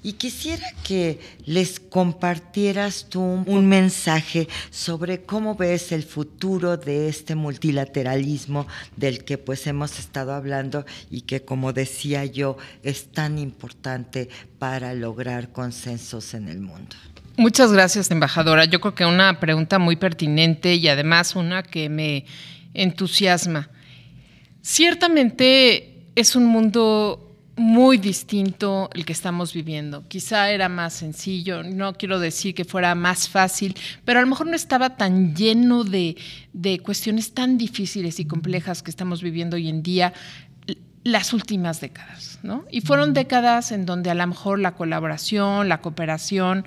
Y 0.04 0.14
quisiera 0.14 0.66
que 0.82 1.20
les 1.44 1.78
compartieras 1.78 3.06
tú 3.08 3.20
un 3.22 3.66
mensaje 3.68 4.48
sobre 4.70 5.22
cómo 5.22 5.54
ves 5.54 5.92
el 5.92 6.02
futuro 6.02 6.76
de 6.76 7.08
este 7.08 7.36
multilateralismo 7.36 8.66
del 8.96 9.24
que 9.24 9.38
pues 9.38 9.66
hemos 9.68 10.00
estado 10.00 10.34
hablando 10.34 10.84
y 11.08 11.20
que 11.20 11.44
como 11.44 11.72
decía 11.72 12.24
yo 12.24 12.56
es 12.82 13.12
tan 13.12 13.38
importante 13.38 14.28
para 14.58 14.92
lograr 14.94 15.52
consensos 15.52 16.34
en 16.34 16.48
el 16.48 16.60
mundo. 16.60 16.96
Muchas 17.36 17.72
gracias, 17.72 18.10
embajadora. 18.10 18.64
Yo 18.64 18.80
creo 18.80 18.94
que 18.94 19.06
una 19.06 19.40
pregunta 19.40 19.78
muy 19.78 19.96
pertinente 19.96 20.74
y 20.74 20.88
además 20.88 21.34
una 21.34 21.62
que 21.62 21.88
me 21.88 22.26
entusiasma. 22.74 23.70
Ciertamente 24.62 26.10
es 26.14 26.36
un 26.36 26.44
mundo 26.44 27.21
muy 27.56 27.98
distinto 27.98 28.88
el 28.94 29.04
que 29.04 29.12
estamos 29.12 29.52
viviendo. 29.52 30.06
Quizá 30.08 30.50
era 30.50 30.68
más 30.68 30.94
sencillo, 30.94 31.62
no 31.62 31.92
quiero 31.94 32.18
decir 32.18 32.54
que 32.54 32.64
fuera 32.64 32.94
más 32.94 33.28
fácil, 33.28 33.76
pero 34.04 34.18
a 34.18 34.22
lo 34.22 34.28
mejor 34.28 34.46
no 34.46 34.56
estaba 34.56 34.96
tan 34.96 35.34
lleno 35.36 35.84
de, 35.84 36.16
de 36.52 36.78
cuestiones 36.78 37.34
tan 37.34 37.58
difíciles 37.58 38.20
y 38.20 38.24
complejas 38.24 38.82
que 38.82 38.90
estamos 38.90 39.22
viviendo 39.22 39.56
hoy 39.56 39.68
en 39.68 39.82
día 39.82 40.12
las 41.04 41.32
últimas 41.32 41.80
décadas, 41.80 42.38
¿no? 42.42 42.64
Y 42.70 42.80
fueron 42.80 43.12
décadas 43.12 43.72
en 43.72 43.86
donde 43.86 44.10
a 44.10 44.14
lo 44.14 44.26
mejor 44.26 44.58
la 44.60 44.74
colaboración, 44.74 45.68
la 45.68 45.80
cooperación 45.80 46.64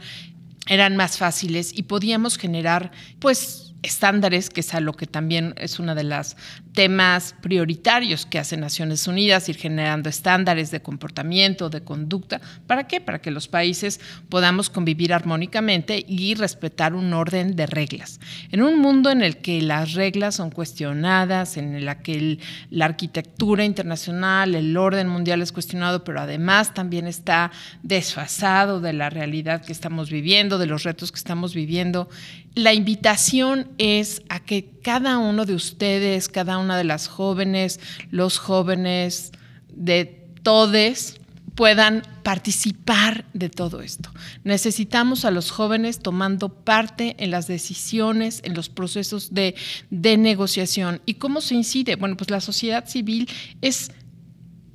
eran 0.68 0.98
más 0.98 1.18
fáciles 1.18 1.72
y 1.78 1.84
podíamos 1.84 2.38
generar, 2.38 2.92
pues, 3.20 3.74
estándares, 3.82 4.50
que 4.50 4.62
es 4.62 4.74
a 4.74 4.80
lo 4.80 4.94
que 4.94 5.08
también 5.08 5.54
es 5.58 5.80
uno 5.80 5.96
de 5.96 6.04
los 6.04 6.36
temas 6.76 7.34
prioritarios 7.42 8.26
que 8.26 8.38
hace 8.38 8.58
Naciones 8.58 9.08
Unidas, 9.08 9.50
ir 9.50 9.56
generando 9.56 10.10
estándares 10.10 10.70
de 10.72 10.82
comportamiento, 10.82 11.70
de 11.70 11.82
conducta. 11.82 12.42
¿Para 12.68 12.86
qué? 12.86 13.02
Para 13.02 13.20
que 13.20 13.32
los 13.32 13.48
países 13.48 14.02
podamos 14.30 14.70
convivir 14.70 15.14
armónicamente 15.14 16.06
y 16.08 16.36
respetar 16.36 16.94
un 16.94 17.14
orden 17.14 17.56
de 17.56 17.66
reglas. 17.66 18.20
En 18.52 18.62
un 18.62 18.80
mundo 18.80 19.10
en 19.10 19.24
el 19.24 19.38
que 19.38 19.62
las 19.62 19.94
reglas 19.94 20.36
son 20.36 20.52
cuestionadas, 20.52 21.58
en 21.58 21.76
el 21.76 21.96
que 22.04 22.40
la 22.70 22.86
arquitectura 22.86 23.64
internacional, 23.64 24.54
el 24.54 24.76
orden 24.76 25.08
mundial 25.08 25.42
es 25.42 25.54
cuestionado, 25.54 26.04
pero 26.04 26.20
además 26.20 26.74
también 26.74 27.08
está 27.08 27.52
desfasado 27.84 28.82
de 28.82 28.92
la 28.92 29.10
realidad 29.10 29.64
que 29.64 29.72
estamos 29.72 30.10
viviendo, 30.10 30.58
de 30.58 30.68
los 30.68 30.84
retos 30.84 31.12
que 31.14 31.18
estamos 31.18 31.56
viviendo, 31.56 32.10
la 32.56 32.74
invitación 32.74 33.68
es 33.78 34.24
a 34.30 34.40
que 34.40 34.75
cada 34.86 35.18
uno 35.18 35.46
de 35.46 35.56
ustedes, 35.56 36.30
cada 36.30 36.60
una 36.60 36.78
de 36.78 36.84
las 36.84 37.08
jóvenes, 37.08 37.80
los 38.12 38.38
jóvenes, 38.38 39.32
de 39.74 40.28
todes, 40.44 41.20
puedan 41.56 42.04
participar 42.22 43.26
de 43.34 43.50
todo 43.50 43.82
esto. 43.82 44.12
Necesitamos 44.44 45.26
a 45.26 45.32
los 45.32 45.50
jóvenes 45.50 45.98
tomando 45.98 46.50
parte 46.50 47.16
en 47.18 47.32
las 47.32 47.48
decisiones, 47.48 48.42
en 48.44 48.54
los 48.54 48.70
procesos 48.70 49.34
de, 49.34 49.56
de 49.90 50.18
negociación. 50.18 51.02
¿Y 51.08 51.16
cómo 51.16 51.42
se 51.42 51.56
incide? 51.56 51.96
Bueno, 51.96 52.16
pues 52.16 52.30
la 52.30 52.40
sociedad 52.40 52.88
civil 52.88 53.28
es 53.62 53.90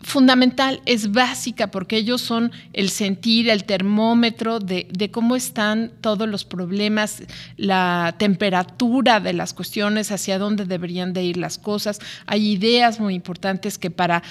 fundamental, 0.03 0.81
es 0.87 1.13
básica, 1.13 1.71
porque 1.71 1.97
ellos 1.97 2.21
son 2.21 2.53
el 2.73 2.91
sentir, 2.91 3.49
el 3.49 3.65
termómetro 3.65 4.59
de, 4.59 5.11
cómo 5.13 5.37
están 5.37 5.93
todos 6.01 6.29
los 6.29 6.45
problemas, 6.45 7.23
la 7.57 8.15
temperatura 8.19 9.21
de 9.21 9.33
las 9.35 9.53
cuestiones, 9.53 10.11
hacia 10.11 10.39
dónde 10.39 10.65
deberían 10.65 11.13
de 11.13 11.25
ir 11.25 11.37
las 11.37 11.59
cosas. 11.59 12.01
Hay 12.27 12.49
ideas 12.51 12.99
muy 13.01 13.15
importantes 13.15 13.79
que 13.79 13.91
para 13.91 14.23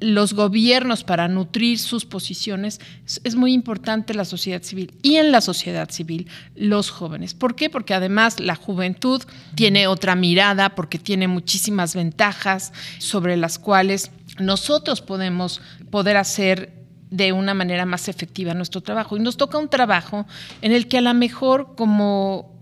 los 0.00 0.34
gobiernos 0.34 1.04
para 1.04 1.28
nutrir 1.28 1.78
sus 1.78 2.04
posiciones, 2.04 2.80
es 3.22 3.36
muy 3.36 3.52
importante 3.52 4.12
la 4.12 4.24
sociedad 4.24 4.62
civil 4.62 4.92
y 5.02 5.16
en 5.16 5.30
la 5.30 5.40
sociedad 5.40 5.88
civil 5.90 6.26
los 6.56 6.90
jóvenes. 6.90 7.34
¿Por 7.34 7.54
qué? 7.54 7.70
Porque 7.70 7.94
además 7.94 8.40
la 8.40 8.56
juventud 8.56 9.22
tiene 9.54 9.86
otra 9.86 10.16
mirada, 10.16 10.74
porque 10.74 10.98
tiene 10.98 11.28
muchísimas 11.28 11.94
ventajas 11.94 12.72
sobre 12.98 13.36
las 13.36 13.60
cuales 13.60 14.10
nosotros 14.38 15.00
podemos 15.00 15.60
poder 15.90 16.16
hacer 16.16 16.78
de 17.10 17.32
una 17.32 17.54
manera 17.54 17.86
más 17.86 18.08
efectiva 18.08 18.54
nuestro 18.54 18.80
trabajo. 18.80 19.16
Y 19.16 19.20
nos 19.20 19.36
toca 19.36 19.58
un 19.58 19.68
trabajo 19.68 20.26
en 20.62 20.72
el 20.72 20.88
que 20.88 20.98
a 20.98 21.02
lo 21.02 21.14
mejor 21.14 21.74
como 21.76 22.58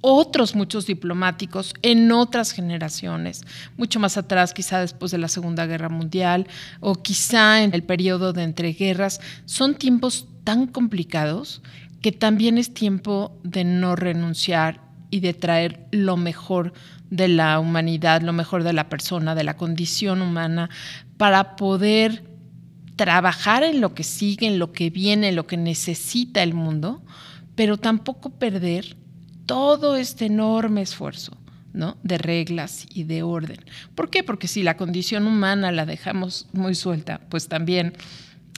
otros 0.00 0.54
muchos 0.54 0.86
diplomáticos 0.86 1.74
en 1.82 2.12
otras 2.12 2.52
generaciones, 2.52 3.42
mucho 3.76 3.98
más 3.98 4.16
atrás, 4.16 4.54
quizá 4.54 4.80
después 4.80 5.10
de 5.10 5.18
la 5.18 5.28
Segunda 5.28 5.66
Guerra 5.66 5.88
Mundial 5.88 6.46
o 6.80 6.94
quizá 6.94 7.62
en 7.62 7.74
el 7.74 7.82
periodo 7.82 8.32
de 8.32 8.44
entreguerras, 8.44 9.20
son 9.44 9.74
tiempos 9.74 10.28
tan 10.44 10.66
complicados 10.66 11.62
que 12.00 12.12
también 12.12 12.58
es 12.58 12.72
tiempo 12.72 13.36
de 13.42 13.64
no 13.64 13.96
renunciar 13.96 14.80
y 15.10 15.20
de 15.20 15.34
traer 15.34 15.86
lo 15.90 16.16
mejor 16.16 16.72
de 17.10 17.28
la 17.28 17.58
humanidad, 17.58 18.22
lo 18.22 18.32
mejor 18.32 18.64
de 18.64 18.72
la 18.72 18.88
persona, 18.88 19.34
de 19.34 19.44
la 19.44 19.56
condición 19.56 20.22
humana, 20.22 20.70
para 21.16 21.56
poder 21.56 22.24
trabajar 22.96 23.62
en 23.62 23.80
lo 23.80 23.94
que 23.94 24.04
sigue, 24.04 24.46
en 24.46 24.58
lo 24.58 24.72
que 24.72 24.90
viene, 24.90 25.28
en 25.28 25.36
lo 25.36 25.46
que 25.46 25.56
necesita 25.56 26.42
el 26.42 26.54
mundo, 26.54 27.02
pero 27.54 27.76
tampoco 27.78 28.30
perder 28.30 28.96
todo 29.46 29.96
este 29.96 30.26
enorme 30.26 30.82
esfuerzo 30.82 31.38
¿no? 31.72 31.96
de 32.02 32.18
reglas 32.18 32.86
y 32.92 33.04
de 33.04 33.22
orden. 33.22 33.58
¿Por 33.94 34.10
qué? 34.10 34.22
Porque 34.22 34.48
si 34.48 34.62
la 34.62 34.76
condición 34.76 35.26
humana 35.26 35.72
la 35.72 35.86
dejamos 35.86 36.48
muy 36.52 36.74
suelta, 36.74 37.20
pues 37.30 37.48
también 37.48 37.94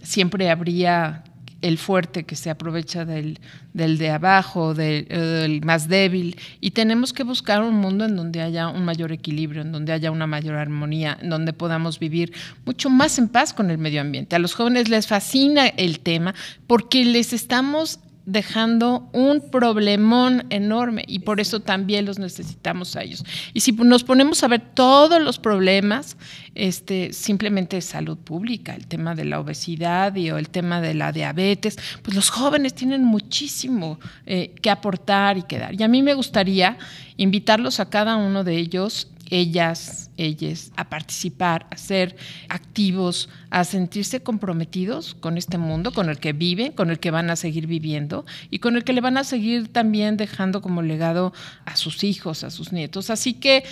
siempre 0.03 0.51
habría 0.51 1.25
el 1.63 1.79
fuerte 1.79 2.25
que 2.25 2.37
se 2.37 2.51
aprovecha 2.51 3.05
del, 3.05 3.39
de 3.73 4.11
abajo, 4.11 4.75
del, 4.75 5.61
más 5.65 5.89
débil, 5.89 6.37
y 6.61 6.73
tenemos 6.73 7.13
que 7.13 7.23
buscar 7.23 7.63
un 7.63 7.75
mundo 7.75 8.05
en 8.05 8.17
donde 8.17 8.41
haya 8.41 8.69
un 8.69 8.85
mayor 8.85 9.13
equilibrio, 9.13 9.63
en 9.63 9.73
donde 9.73 9.93
haya 9.93 10.11
una 10.11 10.27
mayor 10.27 10.57
armonía, 10.57 11.19
en 11.21 11.31
donde 11.31 11.53
podamos 11.53 11.99
vivir 11.99 12.33
mucho 12.65 12.91
más 12.91 13.19
en 13.19 13.29
paz 13.29 13.53
con 13.53 13.71
el 13.71 13.79
medio 13.79 14.01
ambiente. 14.01 14.37
A 14.37 14.39
los 14.39 14.55
jóvenes 14.55 14.89
les 14.89 15.07
fascina 15.07 15.67
el 15.67 16.01
tema 16.01 16.35
porque 16.67 17.05
les 17.05 17.33
estamos 17.33 18.01
dejando 18.33 19.09
un 19.13 19.51
problemón 19.51 20.47
enorme 20.51 21.05
y 21.07 21.21
por 21.21 21.41
eso 21.41 21.61
también 21.61 22.05
los 22.05 22.19
necesitamos 22.19 22.95
a 22.95 23.03
ellos. 23.03 23.25
Y 23.55 23.61
si 23.61 23.73
nos 23.73 24.05
ponemos 24.05 24.43
a 24.45 24.49
ver 24.49 24.61
todos 24.75 25.21
los 25.21 25.39
problemas, 25.39 26.17
este, 26.55 27.13
simplemente 27.13 27.81
salud 27.81 28.19
pública, 28.19 28.75
el 28.75 28.87
tema 28.87 29.15
de 29.15 29.25
la 29.25 29.41
obesidad 29.41 30.15
y, 30.15 30.31
o 30.31 30.39
el 30.39 30.49
tema 30.49 30.81
de 30.81 30.95
la 30.95 31.13
diabetes, 31.13 31.77
pues 32.03 32.15
los 32.15 32.31
jóvenes 32.31 32.75
tienen 32.75 33.05
muchísimo 33.05 33.99
eh, 34.27 34.55
que 34.63 34.71
aportar 34.71 35.39
y 35.39 35.43
que 35.43 35.59
dar. 35.59 35.75
Y 35.75 35.83
a 35.83 35.89
mí 35.89 36.03
me 36.03 36.15
gustaría 36.15 36.79
invitarlos 37.17 37.81
a 37.81 37.91
cada 37.91 38.17
uno 38.17 38.45
de 38.45 38.57
ellos 38.57 39.09
ellas, 39.31 40.11
ellas, 40.17 40.73
a 40.77 40.91
participar, 40.91 41.67
a 41.71 41.77
ser 41.77 42.17
activos, 42.49 43.29
a 43.51 43.65
sentirse 43.65 44.23
comprometidos 44.23 45.15
con 45.15 45.39
este 45.39 45.57
mundo, 45.57 45.93
con 45.93 46.09
el 46.09 46.19
que 46.19 46.33
viven, 46.33 46.73
con 46.73 46.91
el 46.91 46.99
que 46.99 47.11
van 47.11 47.31
a 47.31 47.37
seguir 47.37 47.67
viviendo 47.67 48.27
y 48.51 48.59
con 48.59 48.77
el 48.77 48.85
que 48.85 48.93
le 48.93 49.01
van 49.01 49.17
a 49.17 49.25
seguir 49.25 49.69
también 49.69 50.17
dejando 50.17 50.61
como 50.61 50.83
legado 50.83 51.33
a 51.65 51.77
sus 51.77 52.05
hijos, 52.05 52.45
a 52.45 52.51
sus 52.51 52.73
nietos. 52.73 53.11
Así 53.11 53.35
que 53.35 53.65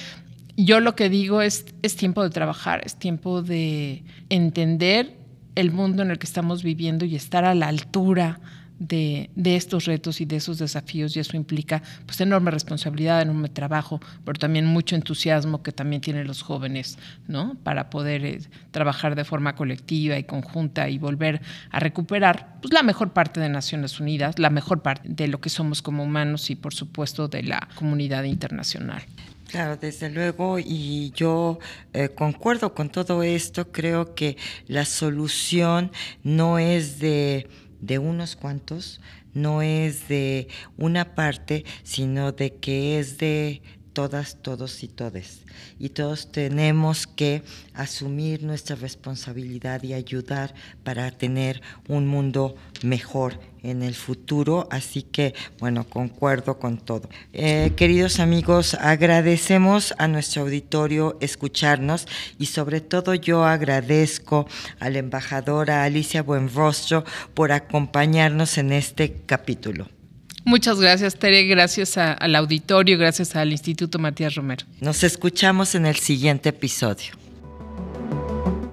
yo 0.57 0.81
lo 0.81 0.97
que 0.97 1.09
digo 1.09 1.43
es, 1.43 1.67
es 1.83 1.97
tiempo 1.97 2.23
de 2.23 2.31
trabajar, 2.31 2.81
es 2.85 2.97
tiempo 2.97 3.43
de 3.43 4.05
entender 4.29 5.17
el 5.55 5.73
mundo 5.73 6.03
en 6.03 6.11
el 6.11 6.19
que 6.19 6.27
estamos 6.27 6.63
viviendo 6.63 7.05
y 7.05 7.17
estar 7.17 7.45
a 7.45 7.55
la 7.55 7.69
altura 7.69 8.41
de, 8.79 9.31
estos 9.45 9.87
retos 9.87 10.21
y 10.21 10.25
de 10.25 10.37
esos 10.37 10.59
desafíos 10.59 11.17
y 11.17 11.21
eso 11.21 11.37
implica 11.37 11.83
pues 12.07 12.21
enorme 12.21 12.51
responsabilidad, 12.51 13.23
enorme 13.23 13.49
trabajo, 13.49 14.01
pero 14.25 14.39
también 14.39 14.67
mucho 14.67 14.97
entusiasmo 14.97 15.63
que 15.63 15.73
también 15.73 16.01
tienen 16.01 16.27
los 16.27 16.43
jóvenes, 16.43 16.99
¿no? 17.27 17.57
Para 17.63 17.91
poder 17.91 18.25
eh, 18.25 18.41
trabajar 18.71 19.15
de 19.15 19.25
forma 19.25 19.55
colectiva 19.55 20.19
y 20.19 20.25
conjunta 20.25 20.89
y 20.89 20.99
volver 20.99 21.41
a 21.71 21.81
recuperar 21.81 22.59
pues, 22.61 22.73
la 22.73 22.83
mejor 22.83 23.13
parte 23.13 23.41
de 23.41 23.49
Naciones 23.49 24.01
Unidas, 24.01 24.39
la 24.39 24.51
mejor 24.51 24.83
parte 24.83 25.09
de 25.09 25.29
lo 25.29 25.41
que 25.41 25.51
somos 25.51 25.83
como 25.83 26.05
humanos 26.05 26.51
y 26.51 26.57
por 26.57 26.75
supuesto 26.75 27.29
de 27.29 27.43
la 27.43 27.69
comunidad 27.75 28.25
internacional. 28.25 29.03
Claro, 29.49 29.79
desde 29.79 30.11
luego, 30.11 30.59
y 30.59 31.11
yo 31.13 31.59
eh, 31.95 32.11
concuerdo 32.11 32.75
con 32.75 32.91
todo 32.91 33.23
esto, 33.23 33.73
creo 33.73 34.15
que 34.15 34.37
la 34.67 34.85
solución 34.85 35.91
no 36.23 36.59
es 36.59 36.99
de 36.99 37.49
de 37.81 37.99
unos 37.99 38.37
cuantos, 38.37 39.01
no 39.35 39.63
es 39.63 40.09
de 40.09 40.49
una 40.77 41.15
parte, 41.15 41.65
sino 41.83 42.33
de 42.33 42.55
que 42.55 42.99
es 42.99 43.19
de 43.19 43.63
todas, 43.93 44.37
todos 44.43 44.83
y 44.83 44.89
todes. 44.89 45.41
Y 45.79 45.91
todos 45.91 46.31
tenemos 46.31 47.07
que 47.07 47.43
asumir 47.75 48.43
nuestra 48.43 48.77
responsabilidad 48.77 49.83
y 49.83 49.93
ayudar 49.93 50.55
para 50.85 51.11
tener 51.11 51.63
un 51.89 52.07
mundo 52.07 52.57
mejor 52.83 53.41
en 53.63 53.83
el 53.83 53.95
futuro. 53.95 54.69
Así 54.71 55.03
que, 55.03 55.35
bueno, 55.59 55.85
concuerdo 55.85 56.59
con 56.59 56.79
todo. 56.79 57.09
Eh, 57.33 57.73
queridos 57.77 58.21
amigos, 58.21 58.75
agradecemos 58.75 59.95
a 59.99 60.09
nuestro 60.09 60.43
auditorio 60.43 61.17
escucharnos 61.21 62.07
y 62.39 62.47
sobre 62.47 62.81
todo 62.81 63.15
yo 63.15 63.45
agradezco 63.45 64.47
a 64.81 64.91
la 64.91 64.99
embajadora 64.99 65.85
Alicia 65.85 66.23
Buenrostro 66.23 67.05
por 67.35 67.53
acompañarnos 67.53 68.59
en 68.59 68.73
este 68.73 69.23
capítulo. 69.27 69.98
Muchas 70.45 70.81
gracias, 70.81 71.17
Tere. 71.17 71.47
Gracias 71.47 71.99
al 71.99 72.35
auditorio, 72.35 72.99
gracias 72.99 73.37
al 73.37 73.53
Instituto 73.53 73.99
Matías 73.99 74.35
Romero. 74.35 74.65
Nos 74.81 75.03
escuchamos 75.05 75.75
en 75.75 75.87
el 75.87 75.97
siguiente 75.97 76.51
episodio. 76.51 77.13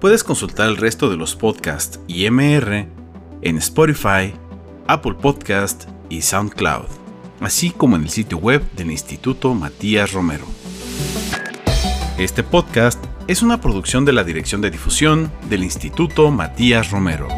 Puedes 0.00 0.24
consultar 0.24 0.68
el 0.68 0.76
resto 0.76 1.10
de 1.10 1.16
los 1.16 1.34
podcasts 1.34 1.98
y 2.06 2.28
MR 2.30 2.86
en 3.42 3.58
Spotify, 3.58 4.32
Apple 4.86 5.14
Podcast 5.20 5.84
y 6.08 6.22
SoundCloud, 6.22 6.86
así 7.40 7.70
como 7.70 7.96
en 7.96 8.02
el 8.02 8.10
sitio 8.10 8.38
web 8.38 8.62
del 8.72 8.90
Instituto 8.90 9.54
Matías 9.54 10.12
Romero. 10.12 10.46
Este 12.18 12.42
podcast 12.42 13.02
es 13.26 13.42
una 13.42 13.60
producción 13.60 14.04
de 14.04 14.12
la 14.12 14.24
Dirección 14.24 14.60
de 14.60 14.70
Difusión 14.70 15.32
del 15.50 15.64
Instituto 15.64 16.30
Matías 16.30 16.90
Romero. 16.90 17.28